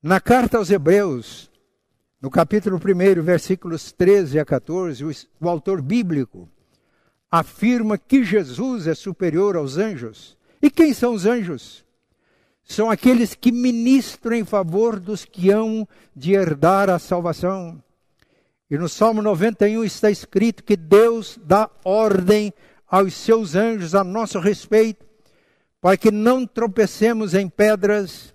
[0.00, 1.50] Na carta aos Hebreus,
[2.22, 5.04] no capítulo 1, versículos 13 a 14,
[5.40, 6.48] o, autor bíblico
[7.28, 10.38] afirma que Jesus é superior aos anjos.
[10.62, 11.84] E quem são os anjos?
[12.62, 17.82] São aqueles que ministram em favor dos que hão de herdar a salvação.
[18.70, 22.54] E no Salmo 91 está escrito que Deus dá ordem
[22.86, 25.04] aos seus anjos a nosso respeito,
[25.80, 28.32] para que não tropecemos em pedras,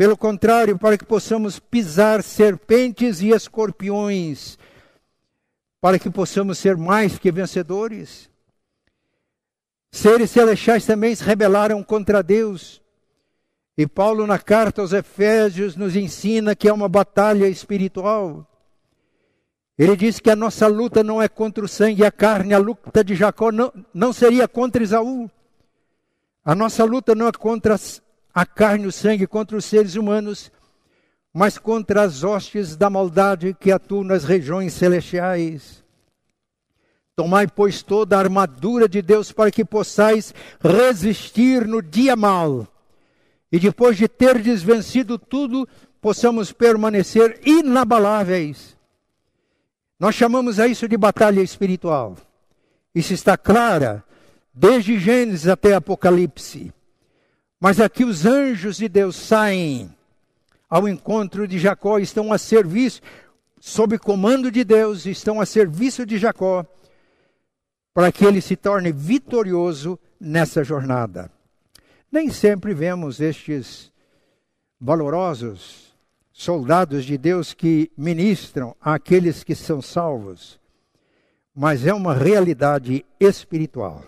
[0.00, 4.56] pelo contrário, para que possamos pisar serpentes e escorpiões,
[5.78, 8.30] para que possamos ser mais que vencedores.
[9.92, 12.80] Seres celestiais também se rebelaram contra Deus.
[13.76, 18.46] E Paulo, na carta aos Efésios, nos ensina que é uma batalha espiritual.
[19.76, 22.58] Ele diz que a nossa luta não é contra o sangue e a carne, a
[22.58, 25.30] luta de Jacó não, não seria contra Isaú.
[26.42, 27.76] A nossa luta não é contra
[28.34, 30.50] a carne e o sangue, contra os seres humanos,
[31.32, 35.84] mas contra as hostes da maldade que atuam nas regiões celestiais.
[37.14, 42.66] Tomai, pois, toda a armadura de Deus para que possais resistir no dia mal.
[43.52, 45.68] E depois de ter desvencido tudo,
[46.00, 48.76] possamos permanecer inabaláveis.
[49.98, 52.16] Nós chamamos a isso de batalha espiritual.
[52.94, 54.02] Isso está clara
[54.54, 56.72] desde Gênesis até Apocalipse.
[57.60, 59.94] Mas aqui os anjos de Deus saem
[60.68, 63.02] ao encontro de Jacó, estão a serviço,
[63.60, 66.64] sob comando de Deus, estão a serviço de Jacó,
[67.92, 71.30] para que ele se torne vitorioso nessa jornada.
[72.10, 73.92] Nem sempre vemos estes
[74.80, 75.94] valorosos
[76.32, 80.58] soldados de Deus que ministram àqueles que são salvos,
[81.54, 84.02] mas é uma realidade espiritual.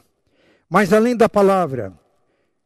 [0.70, 1.92] Mas além da palavra,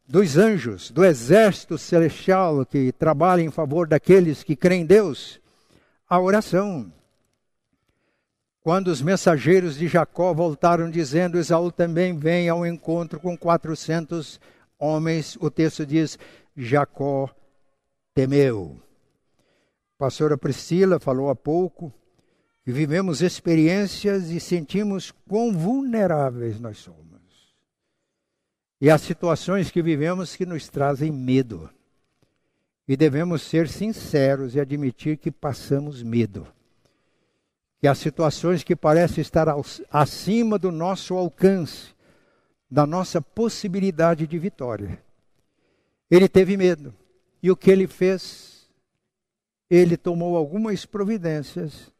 [0.07, 5.41] dos anjos, do exército celestial que trabalha em favor daqueles que creem em Deus,
[6.09, 6.93] a oração.
[8.61, 14.41] Quando os mensageiros de Jacó voltaram dizendo, Esaú também vem ao encontro com 400
[14.79, 16.19] homens, o texto diz,
[16.57, 17.31] Jacó
[18.15, 18.81] temeu
[19.99, 21.93] pastora Priscila falou há pouco,
[22.65, 27.06] que vivemos experiências e sentimos quão vulneráveis nós somos.
[28.81, 31.71] E há situações que vivemos que nos trazem medo.
[32.87, 36.47] E devemos ser sinceros e admitir que passamos medo.
[37.79, 39.47] Que há situações que parecem estar
[39.91, 41.95] acima do nosso alcance,
[42.71, 45.03] da nossa possibilidade de vitória.
[46.11, 46.95] Ele teve medo.
[47.43, 48.57] E o que ele fez?
[49.69, 51.93] ele tomou algumas providências,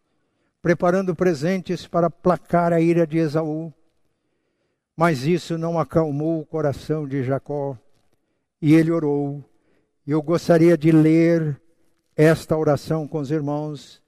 [0.63, 3.73] preparando presentes para placar a ira de Esaú.
[4.97, 7.77] Mas isso não acalmou o coração de Jacó,
[8.63, 9.45] e ele orou.
[10.07, 11.61] Eu gostaria de ler
[12.17, 14.01] esta oração com os irmãos,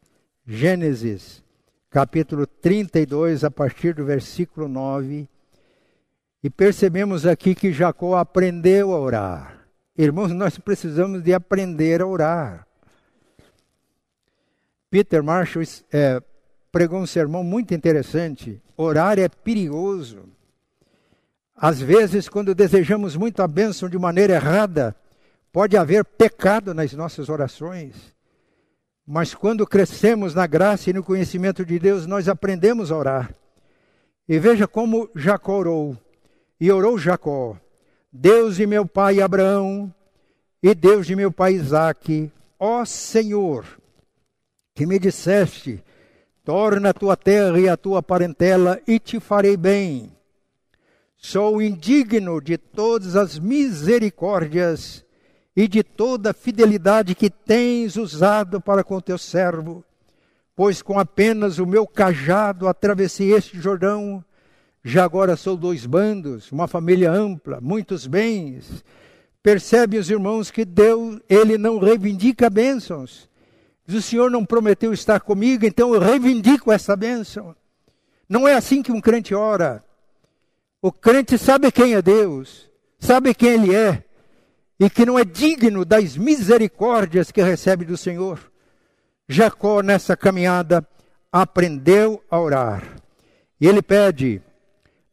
[0.46, 1.44] Gênesis,
[1.90, 5.28] capítulo 32, a partir do versículo 9.
[6.42, 9.68] E percebemos aqui que Jacó aprendeu a orar.
[9.96, 12.66] Irmãos, nós precisamos de aprender a orar.
[14.90, 16.22] Peter Marshall é,
[16.72, 18.62] pregou um sermão muito interessante.
[18.74, 20.37] Orar é perigoso.
[21.60, 24.94] Às vezes, quando desejamos muito a bênção de maneira errada,
[25.52, 28.14] pode haver pecado nas nossas orações.
[29.04, 33.34] Mas quando crescemos na graça e no conhecimento de Deus, nós aprendemos a orar.
[34.28, 35.96] E veja como Jacó orou.
[36.60, 37.56] E orou Jacó:
[38.12, 39.92] Deus de meu pai Abraão
[40.62, 43.64] e Deus de meu pai Isaque, ó Senhor,
[44.74, 45.82] que me disseste:
[46.44, 50.17] torna a tua terra e a tua parentela e te farei bem.
[51.20, 55.04] Sou indigno de todas as misericórdias
[55.54, 59.84] e de toda a fidelidade que tens usado para com teu servo,
[60.54, 64.24] pois com apenas o meu cajado atravessei este Jordão.
[64.84, 68.84] Já agora sou dois bandos, uma família ampla, muitos bens.
[69.42, 73.28] Percebe os irmãos que Deus, ele não reivindica bênçãos,
[73.88, 77.56] o Senhor não prometeu estar comigo, então eu reivindico essa bênção.
[78.28, 79.82] Não é assim que um crente ora.
[80.80, 84.04] O crente sabe quem é Deus, sabe quem Ele é,
[84.78, 88.38] e que não é digno das misericórdias que recebe do Senhor.
[89.28, 90.86] Jacó, nessa caminhada,
[91.32, 92.96] aprendeu a orar.
[93.60, 94.40] E ele pede: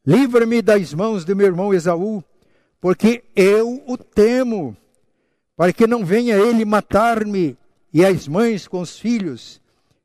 [0.06, 2.24] livra-me das mãos do meu irmão Esaú,
[2.80, 4.78] porque eu o temo,
[5.58, 7.58] para que não venha ele matar-me
[7.92, 9.60] e as mães com os filhos.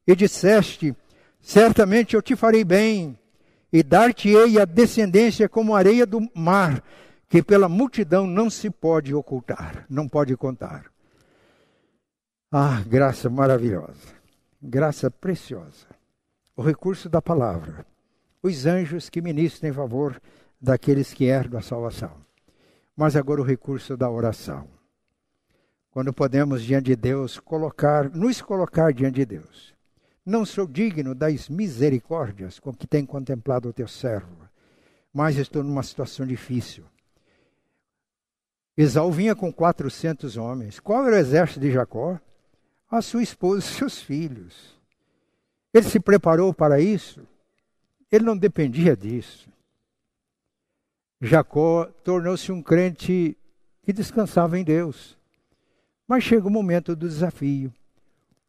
[0.06, 0.96] E disseste:
[1.40, 3.18] certamente eu te farei bem,
[3.72, 6.82] e dar-te-ei a descendência como areia do mar,
[7.28, 10.86] que pela multidão não se pode ocultar, não pode contar.
[12.50, 14.14] Ah, graça maravilhosa,
[14.60, 15.86] graça preciosa.
[16.56, 17.86] O recurso da palavra,
[18.42, 20.20] os anjos que ministram em favor
[20.60, 22.12] daqueles que herdam a salvação.
[22.96, 24.66] Mas agora o recurso da oração.
[25.90, 29.74] Quando podemos diante de Deus colocar, nos colocar diante de Deus.
[30.24, 34.48] Não sou digno das misericórdias com que tem contemplado o teu servo,
[35.12, 36.84] mas estou numa situação difícil.
[38.76, 40.80] Esaú vinha com 400 homens.
[40.80, 42.18] Qual era o exército de Jacó?
[42.90, 44.78] A sua esposa e seus filhos.
[45.72, 47.26] Ele se preparou para isso?
[48.10, 49.48] Ele não dependia disso.
[51.20, 53.36] Jacó tornou-se um crente
[53.82, 55.18] que descansava em Deus.
[56.08, 57.72] Mas chega o momento do desafio,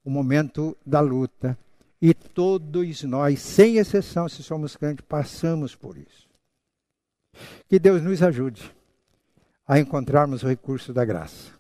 [0.04, 1.58] o momento da luta.
[2.02, 6.28] E todos nós, sem exceção, se somos crentes, passamos por isso.
[7.70, 8.72] Que Deus nos ajude
[9.68, 11.52] a encontrarmos o recurso da graça.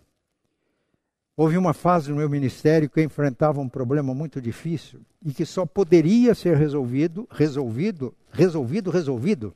[1.37, 5.45] Houve uma fase no meu ministério que eu enfrentava um problema muito difícil e que
[5.45, 9.55] só poderia ser resolvido, resolvido, resolvido, resolvido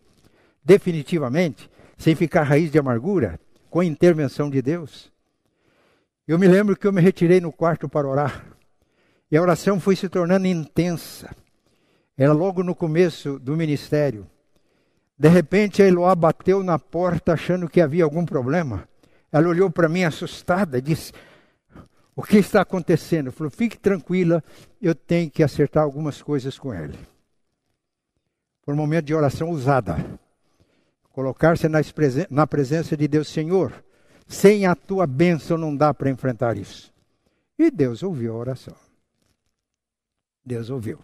[0.64, 5.12] definitivamente, sem ficar raiz de amargura, com a intervenção de Deus.
[6.28, 8.55] Eu me lembro que eu me retirei no quarto para orar.
[9.32, 11.36] E a oração foi se tornando intensa.
[12.18, 14.28] Era logo no começo do ministério.
[15.18, 18.88] De repente a Eloá bateu na porta achando que havia algum problema.
[19.32, 21.12] Ela olhou para mim assustada e disse:
[22.16, 23.32] O que está acontecendo?
[23.32, 24.44] Falou: Fique tranquila,
[24.82, 26.98] eu tenho que acertar algumas coisas com ele.
[28.64, 29.98] Por um momento de oração usada.
[31.12, 31.68] Colocar-se
[32.30, 33.72] na presença de Deus, Senhor,
[34.28, 36.94] sem a tua bênção não dá para enfrentar isso.
[37.58, 38.85] E Deus ouviu a oração.
[40.46, 41.00] Deus ouviu.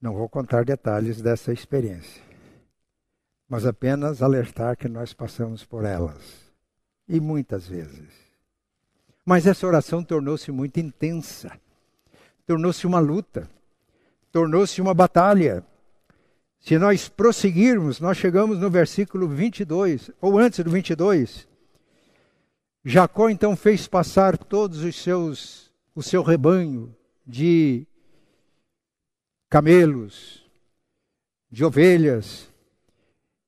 [0.00, 2.22] Não vou contar detalhes dessa experiência,
[3.48, 6.52] mas apenas alertar que nós passamos por elas,
[7.08, 8.08] e muitas vezes.
[9.24, 11.50] Mas essa oração tornou-se muito intensa,
[12.46, 13.50] tornou-se uma luta,
[14.30, 15.64] tornou-se uma batalha.
[16.60, 21.48] Se nós prosseguirmos, nós chegamos no versículo 22, ou antes do 22.
[22.84, 26.94] Jacó então fez passar todos os seus, o seu rebanho
[27.28, 27.86] de
[29.50, 30.42] camelos,
[31.50, 32.50] de ovelhas,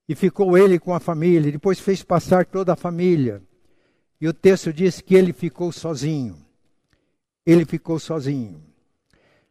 [0.07, 1.51] e ficou ele com a família.
[1.51, 3.43] Depois fez passar toda a família.
[4.21, 6.37] E o texto diz que ele ficou sozinho.
[7.47, 8.63] Ele ficou sozinho.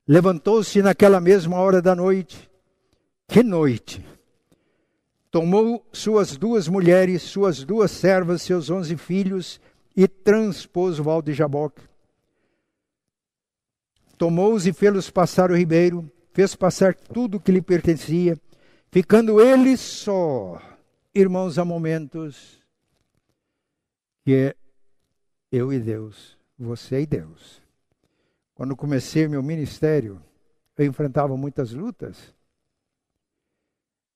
[0.07, 2.49] Levantou-se naquela mesma hora da noite.
[3.27, 4.05] Que noite!
[5.31, 9.61] Tomou suas duas mulheres, suas duas servas, seus onze filhos
[9.95, 11.88] e transpôs o val de Jaboque.
[14.19, 18.37] Tomou-os e fê-los passar o ribeiro fez passar tudo o que lhe pertencia,
[18.91, 20.61] ficando ele só.
[21.15, 22.61] Irmãos, há momentos
[24.23, 24.55] que é
[25.51, 27.61] eu e Deus, você e Deus.
[28.53, 30.21] Quando comecei meu ministério,
[30.77, 32.35] eu enfrentava muitas lutas.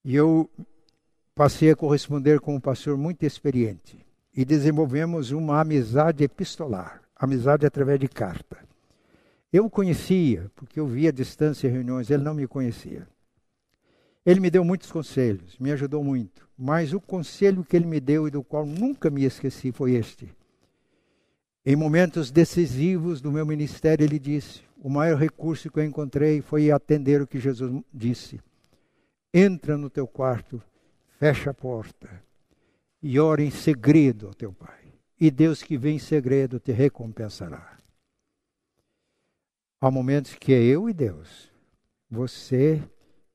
[0.03, 0.49] E eu
[1.33, 4.05] passei a corresponder com um pastor muito experiente.
[4.35, 8.72] E desenvolvemos uma amizade epistolar amizade através de carta.
[9.53, 13.07] Eu o conhecia, porque eu via a distância reuniões, ele não me conhecia.
[14.25, 18.27] Ele me deu muitos conselhos, me ajudou muito, mas o conselho que ele me deu
[18.27, 20.27] e do qual nunca me esqueci foi este.
[21.63, 26.71] Em momentos decisivos do meu ministério, ele disse: o maior recurso que eu encontrei foi
[26.71, 28.41] atender o que Jesus disse.
[29.31, 30.61] Entra no teu quarto,
[31.19, 32.09] fecha a porta
[33.01, 34.79] e ora em segredo ao teu Pai.
[35.19, 37.82] E Deus que vem em segredo te recompensará.
[39.83, 41.51] Há momentos que é eu e Deus,
[42.09, 42.81] você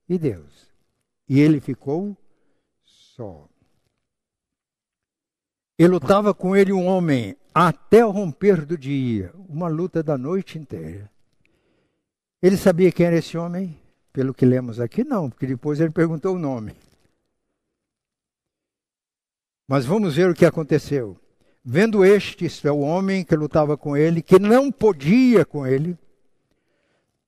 [0.09, 0.67] e Deus.
[1.29, 2.17] E ele ficou
[2.83, 3.47] só.
[5.79, 10.59] E lutava com ele um homem até o romper do dia, uma luta da noite
[10.59, 11.11] inteira.
[12.41, 13.79] Ele sabia quem era esse homem?
[14.11, 16.75] Pelo que lemos aqui, não, porque depois ele perguntou o nome.
[19.69, 21.15] Mas vamos ver o que aconteceu.
[21.63, 25.95] Vendo este, isto é o homem que lutava com ele, que não podia com ele,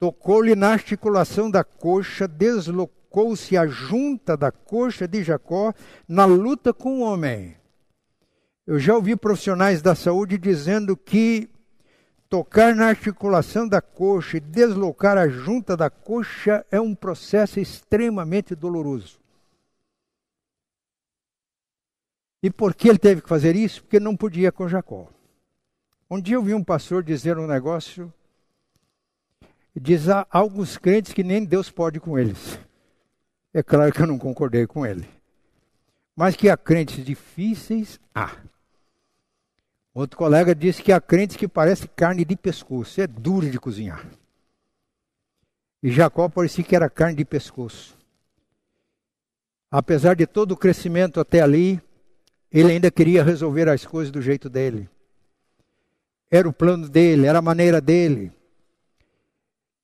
[0.00, 5.74] tocou-lhe na articulação da coxa, deslocou-se a junta da coxa de Jacó
[6.08, 7.54] na luta com o homem.
[8.66, 11.50] Eu já ouvi profissionais da saúde dizendo que
[12.30, 18.54] tocar na articulação da coxa e deslocar a junta da coxa é um processo extremamente
[18.54, 19.20] doloroso.
[22.42, 23.82] E por que ele teve que fazer isso?
[23.82, 25.08] Porque não podia com Jacó.
[26.10, 28.10] Um dia eu vi um pastor dizer um negócio,
[29.78, 32.58] diz a alguns crentes que nem Deus pode com eles.
[33.52, 35.08] É claro que eu não concordei com ele.
[36.16, 38.36] Mas que há crentes difíceis, há.
[39.92, 44.06] Outro colega disse que há crentes que parecem carne de pescoço, é duro de cozinhar.
[45.82, 47.96] E Jacó parecia que era carne de pescoço.
[49.70, 51.80] Apesar de todo o crescimento até ali,
[52.52, 54.88] ele ainda queria resolver as coisas do jeito dele.
[56.30, 58.32] Era o plano dele, era a maneira dele.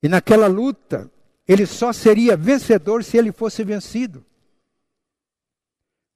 [0.07, 1.11] E naquela luta,
[1.49, 4.25] ele só seria vencedor se ele fosse vencido.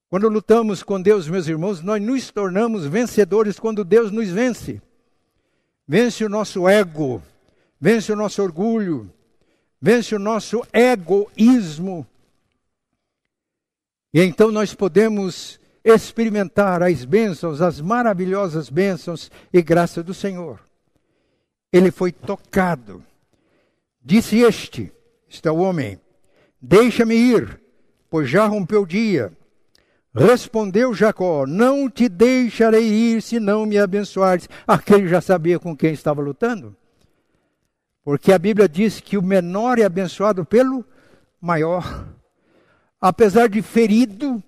[0.08, 4.80] Quando lutamos com Deus, meus irmãos, nós nos tornamos vencedores quando Deus nos vence.
[5.88, 7.20] Vence o nosso ego,
[7.80, 9.12] vence o nosso orgulho,
[9.82, 12.06] vence o nosso egoísmo.
[14.14, 20.60] E então nós podemos experimentar as bênçãos, as maravilhosas bênçãos e graça do Senhor.
[21.72, 23.09] Ele foi tocado.
[24.02, 24.92] Disse este,
[25.28, 26.00] está o homem,
[26.60, 27.60] deixa-me ir,
[28.08, 29.32] pois já rompeu o dia
[30.14, 34.48] Respondeu Jacó: Não te deixarei ir se não me abençoares.
[34.66, 36.76] Aquele já sabia com quem estava lutando.
[38.02, 40.84] Porque a Bíblia diz que o menor é abençoado pelo
[41.40, 42.08] maior.
[43.00, 44.42] Apesar de ferido,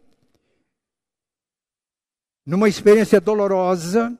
[2.44, 4.18] numa experiência dolorosa,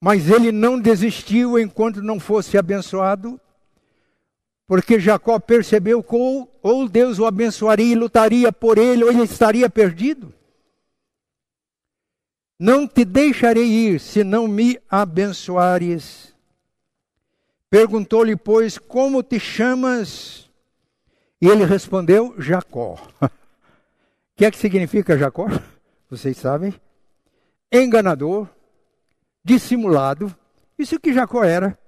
[0.00, 3.40] mas ele não desistiu enquanto não fosse abençoado,
[4.66, 6.14] porque Jacó percebeu que
[6.62, 10.32] ou, Deus o abençoaria e lutaria por ele, ou ele estaria perdido.
[12.58, 16.34] Não te deixarei ir se não me abençoares.
[17.70, 20.50] Perguntou-lhe, pois, como te chamas?
[21.40, 22.98] E ele respondeu, Jacó.
[23.22, 23.30] O
[24.36, 25.46] que é que significa Jacó?
[26.10, 26.74] Vocês sabem?
[27.72, 28.48] Enganador,
[29.44, 30.34] dissimulado.
[30.78, 31.78] Isso que Jacó era.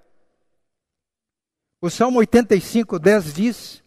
[1.80, 3.82] O Salmo 85, 10 diz: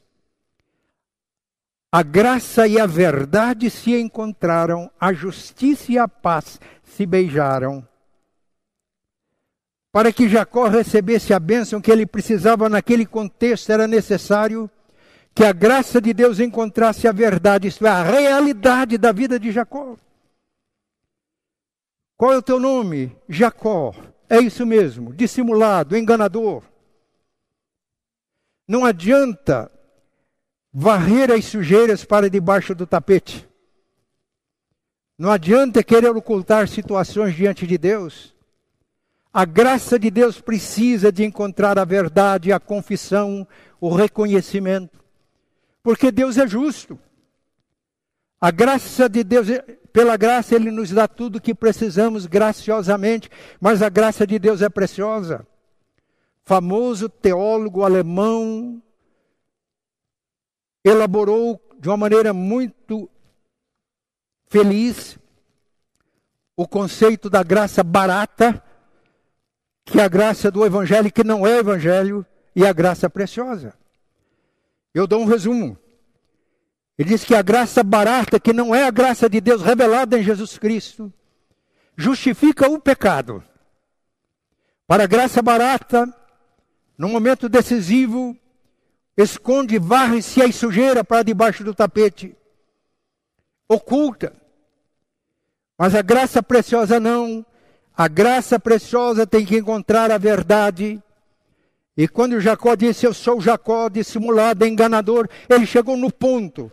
[1.91, 7.87] A graça e a verdade se encontraram, a justiça e a paz se beijaram.
[9.91, 14.67] Para que Jacó recebesse a bênção que ele precisava naquele contexto, era necessário
[15.35, 19.51] que a graça de Deus encontrasse a verdade, isto é, a realidade da vida de
[19.51, 19.95] Jacó.
[22.23, 23.13] Qual é o teu nome?
[23.27, 23.93] Jacó.
[24.29, 26.63] É isso mesmo, dissimulado, enganador.
[28.65, 29.69] Não adianta
[30.71, 33.45] varrer as sujeiras para debaixo do tapete.
[35.17, 38.33] Não adianta querer ocultar situações diante de Deus.
[39.33, 43.45] A graça de Deus precisa de encontrar a verdade, a confissão,
[43.81, 44.97] o reconhecimento.
[45.83, 46.97] Porque Deus é justo.
[48.43, 49.47] A graça de Deus,
[49.93, 53.29] pela graça, Ele nos dá tudo o que precisamos graciosamente,
[53.61, 55.47] mas a graça de Deus é preciosa
[56.43, 58.81] famoso teólogo alemão,
[60.83, 63.09] elaborou de uma maneira muito
[64.47, 65.17] feliz
[66.55, 68.61] o conceito da graça barata,
[69.85, 72.25] que é a graça do evangelho que não é evangelho,
[72.55, 73.73] e a graça preciosa.
[74.93, 75.77] Eu dou um resumo.
[76.97, 80.23] Ele diz que a graça barata, que não é a graça de Deus revelada em
[80.23, 81.11] Jesus Cristo,
[81.97, 83.43] justifica o pecado.
[84.85, 86.13] Para a graça barata,
[86.95, 88.37] no momento decisivo,
[89.17, 92.35] esconde, varre-se a sujeira para debaixo do tapete,
[93.67, 94.33] oculta.
[95.77, 97.43] Mas a graça preciosa não.
[97.97, 101.01] A graça preciosa tem que encontrar a verdade.
[101.97, 106.71] E quando Jacó disse, Eu sou Jacó, dissimulado, enganador, ele chegou no ponto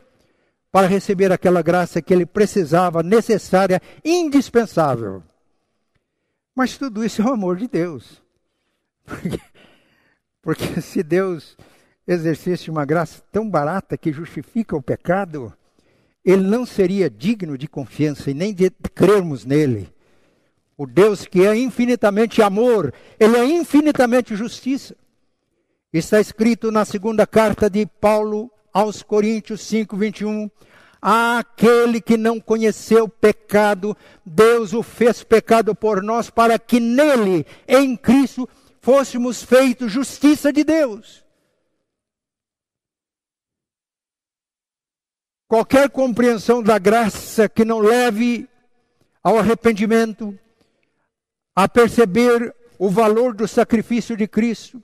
[0.72, 5.22] para receber aquela graça que ele precisava, necessária, indispensável.
[6.54, 8.22] Mas tudo isso é o amor de Deus.
[10.42, 11.56] Porque se Deus
[12.06, 15.52] exercesse uma graça tão barata que justifica o pecado,
[16.24, 19.92] ele não seria digno de confiança e nem de crermos nele.
[20.76, 24.96] O Deus que é infinitamente amor, ele é infinitamente justiça.
[25.92, 30.50] Está escrito na segunda carta de Paulo aos Coríntios 5, 21.
[31.02, 37.96] Aquele que não conheceu pecado, Deus o fez pecado por nós, para que nele, em
[37.96, 38.48] Cristo,
[38.80, 41.24] fôssemos feitos justiça de Deus.
[45.48, 48.48] Qualquer compreensão da graça que não leve
[49.22, 50.38] ao arrependimento,
[51.54, 54.82] a perceber o valor do sacrifício de Cristo,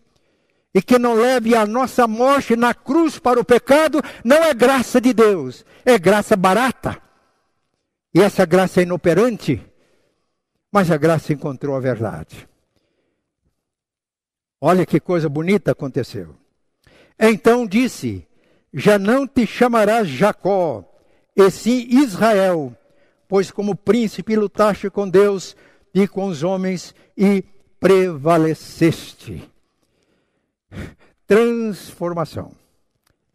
[0.74, 5.00] e que não leve a nossa morte na cruz para o pecado, não é graça
[5.00, 7.00] de Deus, é graça barata.
[8.14, 9.64] E essa graça é inoperante,
[10.70, 12.48] mas a graça encontrou a verdade.
[14.60, 16.34] Olha que coisa bonita aconteceu.
[17.18, 18.26] Então disse:
[18.72, 20.84] Já não te chamarás Jacó,
[21.34, 22.76] e sim Israel,
[23.28, 25.56] pois como príncipe lutaste com Deus
[25.94, 27.42] e com os homens e
[27.78, 29.50] prevaleceste.
[31.26, 32.52] Transformação.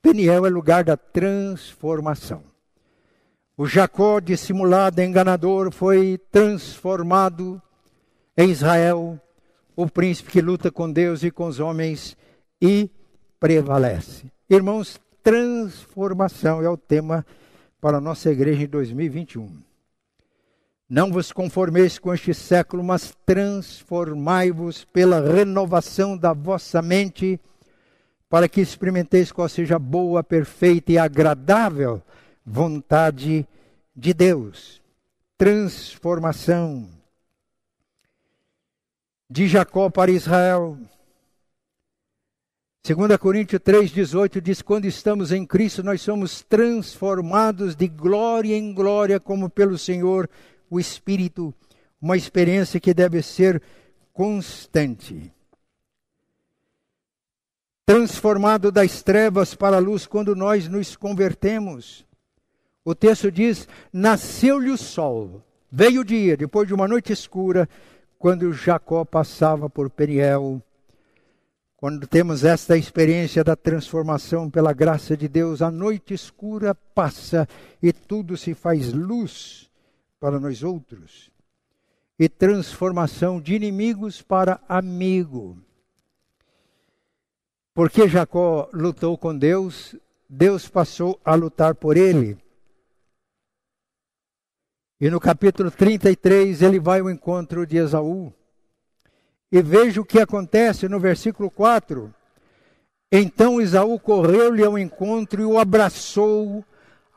[0.02, 2.44] Peniel é lugar da transformação.
[3.56, 7.62] O Jacó, dissimulado, enganador, foi transformado
[8.36, 9.20] em Israel,
[9.76, 12.18] o príncipe que luta com Deus e com os homens
[12.62, 12.90] e
[13.40, 14.32] prevalece.
[14.50, 17.26] Irmãos, transformação é o tema
[17.80, 19.71] para a nossa igreja em 2021.
[20.94, 27.40] Não vos conformeis com este século, mas transformai-vos pela renovação da vossa mente
[28.30, 32.02] para que experimenteis qual seja a boa, perfeita e agradável
[32.46, 33.48] vontade
[33.96, 34.82] de Deus.
[35.38, 36.90] Transformação
[39.30, 40.78] de Jacó para Israel.
[42.84, 49.22] 2 Coríntios 3,18 diz: Quando estamos em Cristo, nós somos transformados de glória em glória,
[49.22, 50.30] como pelo Senhor,
[50.72, 51.54] o Espírito.
[52.02, 53.62] Uma experiência que deve ser
[54.12, 55.32] constante
[57.92, 62.06] transformado das trevas para a luz quando nós nos convertemos.
[62.86, 67.68] O texto diz: Nasceu-lhe o sol, veio o dia, depois de uma noite escura,
[68.18, 70.62] quando Jacó passava por Peniel.
[71.76, 77.46] Quando temos esta experiência da transformação pela graça de Deus, a noite escura passa
[77.84, 79.71] e tudo se faz luz
[80.22, 81.32] para nós outros.
[82.18, 85.58] E transformação de inimigos para amigo.
[87.74, 89.96] Porque Jacó lutou com Deus,
[90.30, 92.38] Deus passou a lutar por ele.
[95.00, 98.32] E no capítulo 33 ele vai ao encontro de Esaú.
[99.52, 102.14] E veja o que acontece no versículo 4.
[103.12, 106.64] Então Esaú correu-lhe ao encontro e o abraçou,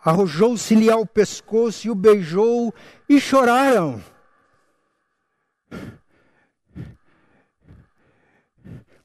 [0.05, 2.75] arrojou-se-lhe ao pescoço e o beijou
[3.09, 4.03] e choraram.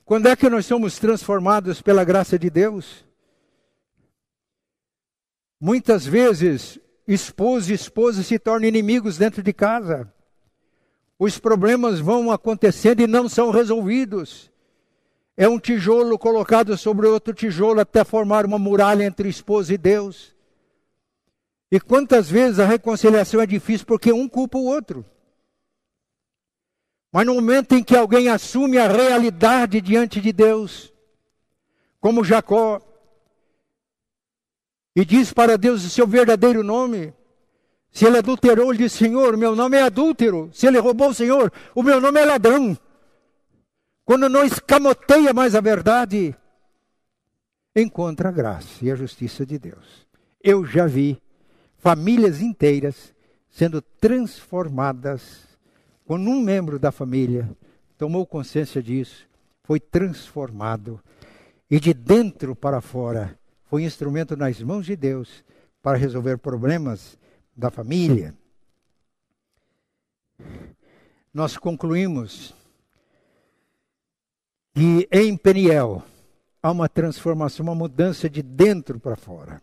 [0.03, 3.05] Quando é que nós somos transformados pela graça de Deus?
[5.61, 10.11] Muitas vezes, esposo e esposa se tornam inimigos dentro de casa.
[11.17, 14.51] Os problemas vão acontecendo e não são resolvidos.
[15.37, 20.38] É um tijolo colocado sobre outro tijolo até formar uma muralha entre esposa e Deus.
[21.71, 25.05] E quantas vezes a reconciliação é difícil porque um culpa o outro.
[27.11, 30.93] Mas no momento em que alguém assume a realidade diante de Deus,
[31.99, 32.81] como Jacó,
[34.95, 37.13] e diz para Deus o seu verdadeiro nome,
[37.91, 40.49] se ele adulterou, ele diz: Senhor, meu nome é adúltero.
[40.53, 42.77] Se ele roubou o Senhor, o meu nome é ladrão.
[44.05, 46.35] Quando não escamoteia mais a verdade,
[47.75, 50.07] encontra a graça e a justiça de Deus.
[50.43, 51.21] Eu já vi
[51.79, 53.13] famílias inteiras
[53.49, 55.47] sendo transformadas
[56.05, 57.49] quando um membro da família
[57.97, 59.27] tomou consciência disso,
[59.63, 60.99] foi transformado
[61.69, 65.43] e de dentro para fora foi instrumento nas mãos de Deus
[65.81, 67.17] para resolver problemas
[67.55, 68.33] da família.
[71.31, 72.55] Nós concluímos
[74.73, 76.03] que em Peniel
[76.63, 79.61] há uma transformação, uma mudança de dentro para fora.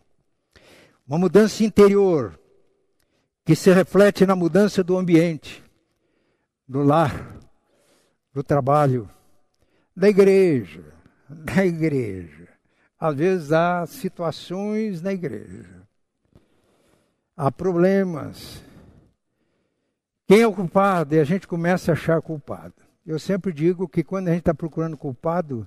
[1.07, 2.37] Uma mudança interior
[3.45, 5.63] que se reflete na mudança do ambiente
[6.67, 7.37] do lar,
[8.33, 9.09] do trabalho,
[9.95, 10.83] da igreja,
[11.29, 12.49] da igreja.
[12.99, 15.87] Às vezes há situações na igreja,
[17.37, 18.61] há problemas.
[20.27, 21.15] Quem é o culpado?
[21.15, 22.73] E a gente começa a achar culpado.
[23.05, 25.65] Eu sempre digo que quando a gente está procurando culpado,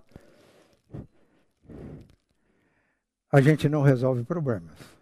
[3.32, 4.99] a gente não resolve problemas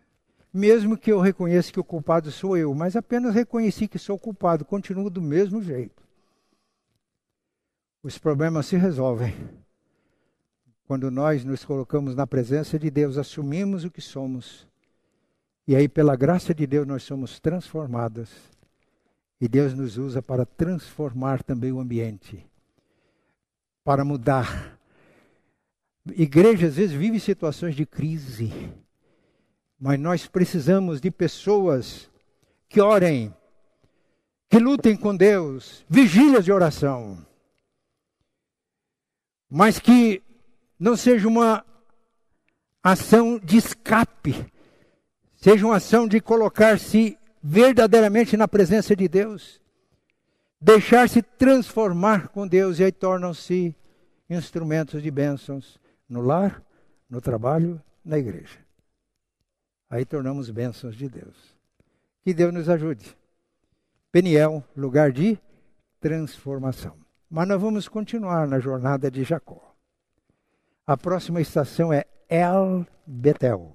[0.53, 4.65] mesmo que eu reconheça que o culpado sou eu, mas apenas reconheci que sou culpado,
[4.65, 6.03] continuo do mesmo jeito.
[8.03, 9.35] Os problemas se resolvem
[10.87, 14.67] quando nós nos colocamos na presença de Deus, assumimos o que somos,
[15.69, 18.31] e aí, pela graça de Deus, nós somos transformados.
[19.39, 22.43] E Deus nos usa para transformar também o ambiente,
[23.85, 24.79] para mudar.
[26.17, 28.51] Igreja às vezes vive situações de crise,
[29.79, 32.11] mas nós precisamos de pessoas
[32.69, 33.35] que orem,
[34.49, 37.25] que lutem com Deus, vigílias de oração,
[39.49, 40.23] mas que
[40.79, 41.65] não seja uma
[42.83, 44.47] ação de escape,
[45.37, 49.61] seja uma ação de colocar-se verdadeiramente na presença de Deus,
[50.61, 53.75] deixar-se transformar com Deus e aí tornam-se
[54.29, 56.63] instrumentos de bênçãos no lar,
[57.09, 58.68] no trabalho, na igreja.
[59.91, 61.57] Aí tornamos bênçãos de Deus.
[62.23, 63.17] Que Deus nos ajude.
[64.13, 65.39] Peniel, lugar de
[66.01, 66.97] transformação.
[67.31, 69.75] Mas nós vamos continuar na jornada de Jacó.
[70.87, 73.75] A próxima estação é El Betel.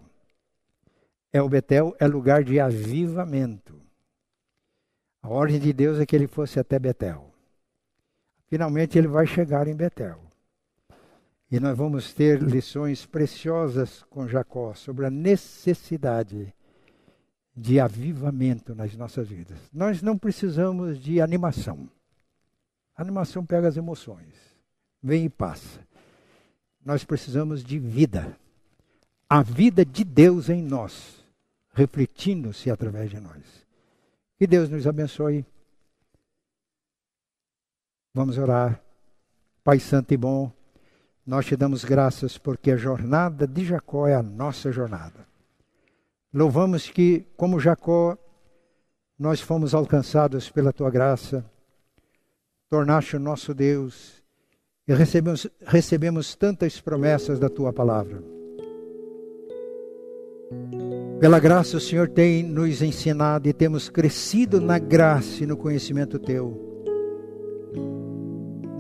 [1.32, 3.80] El Betel é lugar de avivamento.
[5.22, 7.32] A ordem de Deus é que ele fosse até Betel.
[8.48, 10.23] Finalmente ele vai chegar em Betel.
[11.54, 16.52] E nós vamos ter lições preciosas com Jacó sobre a necessidade
[17.56, 19.60] de avivamento nas nossas vidas.
[19.72, 21.88] Nós não precisamos de animação.
[22.96, 24.34] A animação pega as emoções,
[25.00, 25.80] vem e passa.
[26.84, 28.36] Nós precisamos de vida.
[29.30, 31.24] A vida de Deus em nós,
[31.76, 33.44] refletindo-se através de nós.
[34.40, 35.46] Que Deus nos abençoe.
[38.12, 38.82] Vamos orar.
[39.64, 40.52] Pai Santo e bom,
[41.26, 45.26] nós te damos graças porque a jornada de Jacó é a nossa jornada.
[46.34, 48.18] Louvamos que, como Jacó,
[49.18, 51.46] nós fomos alcançados pela tua graça,
[52.70, 54.22] tornaste o nosso Deus
[54.88, 58.22] e recebemos, recebemos tantas promessas da tua palavra.
[61.20, 66.20] Pela graça, o Senhor tem nos ensinado e temos crescido na graça e no conhecimento
[66.20, 66.73] teu.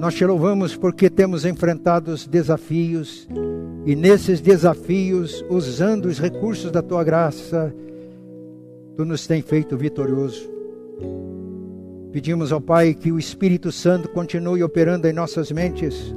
[0.03, 3.25] Nós te louvamos porque temos enfrentado os desafios
[3.85, 7.73] e nesses desafios, usando os recursos da tua graça,
[8.97, 10.51] tu nos tem feito vitorioso.
[12.11, 16.13] Pedimos ao Pai que o Espírito Santo continue operando em nossas mentes,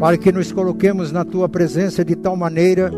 [0.00, 2.90] para que nos coloquemos na tua presença de tal maneira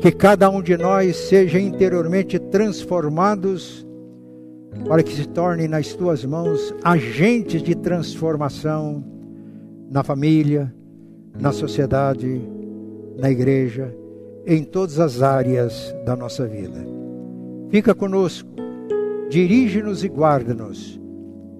[0.00, 3.87] que cada um de nós seja interiormente transformados
[4.86, 9.04] para que se torne nas tuas mãos agentes de transformação
[9.90, 10.74] na família,
[11.38, 12.40] na sociedade,
[13.18, 13.94] na igreja,
[14.46, 16.86] em todas as áreas da nossa vida.
[17.70, 18.48] Fica conosco,
[19.28, 21.00] dirige-nos e guarda-nos.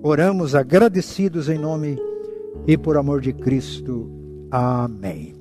[0.03, 1.99] Oramos agradecidos em nome
[2.67, 4.11] e por amor de Cristo.
[4.51, 5.38] Amém.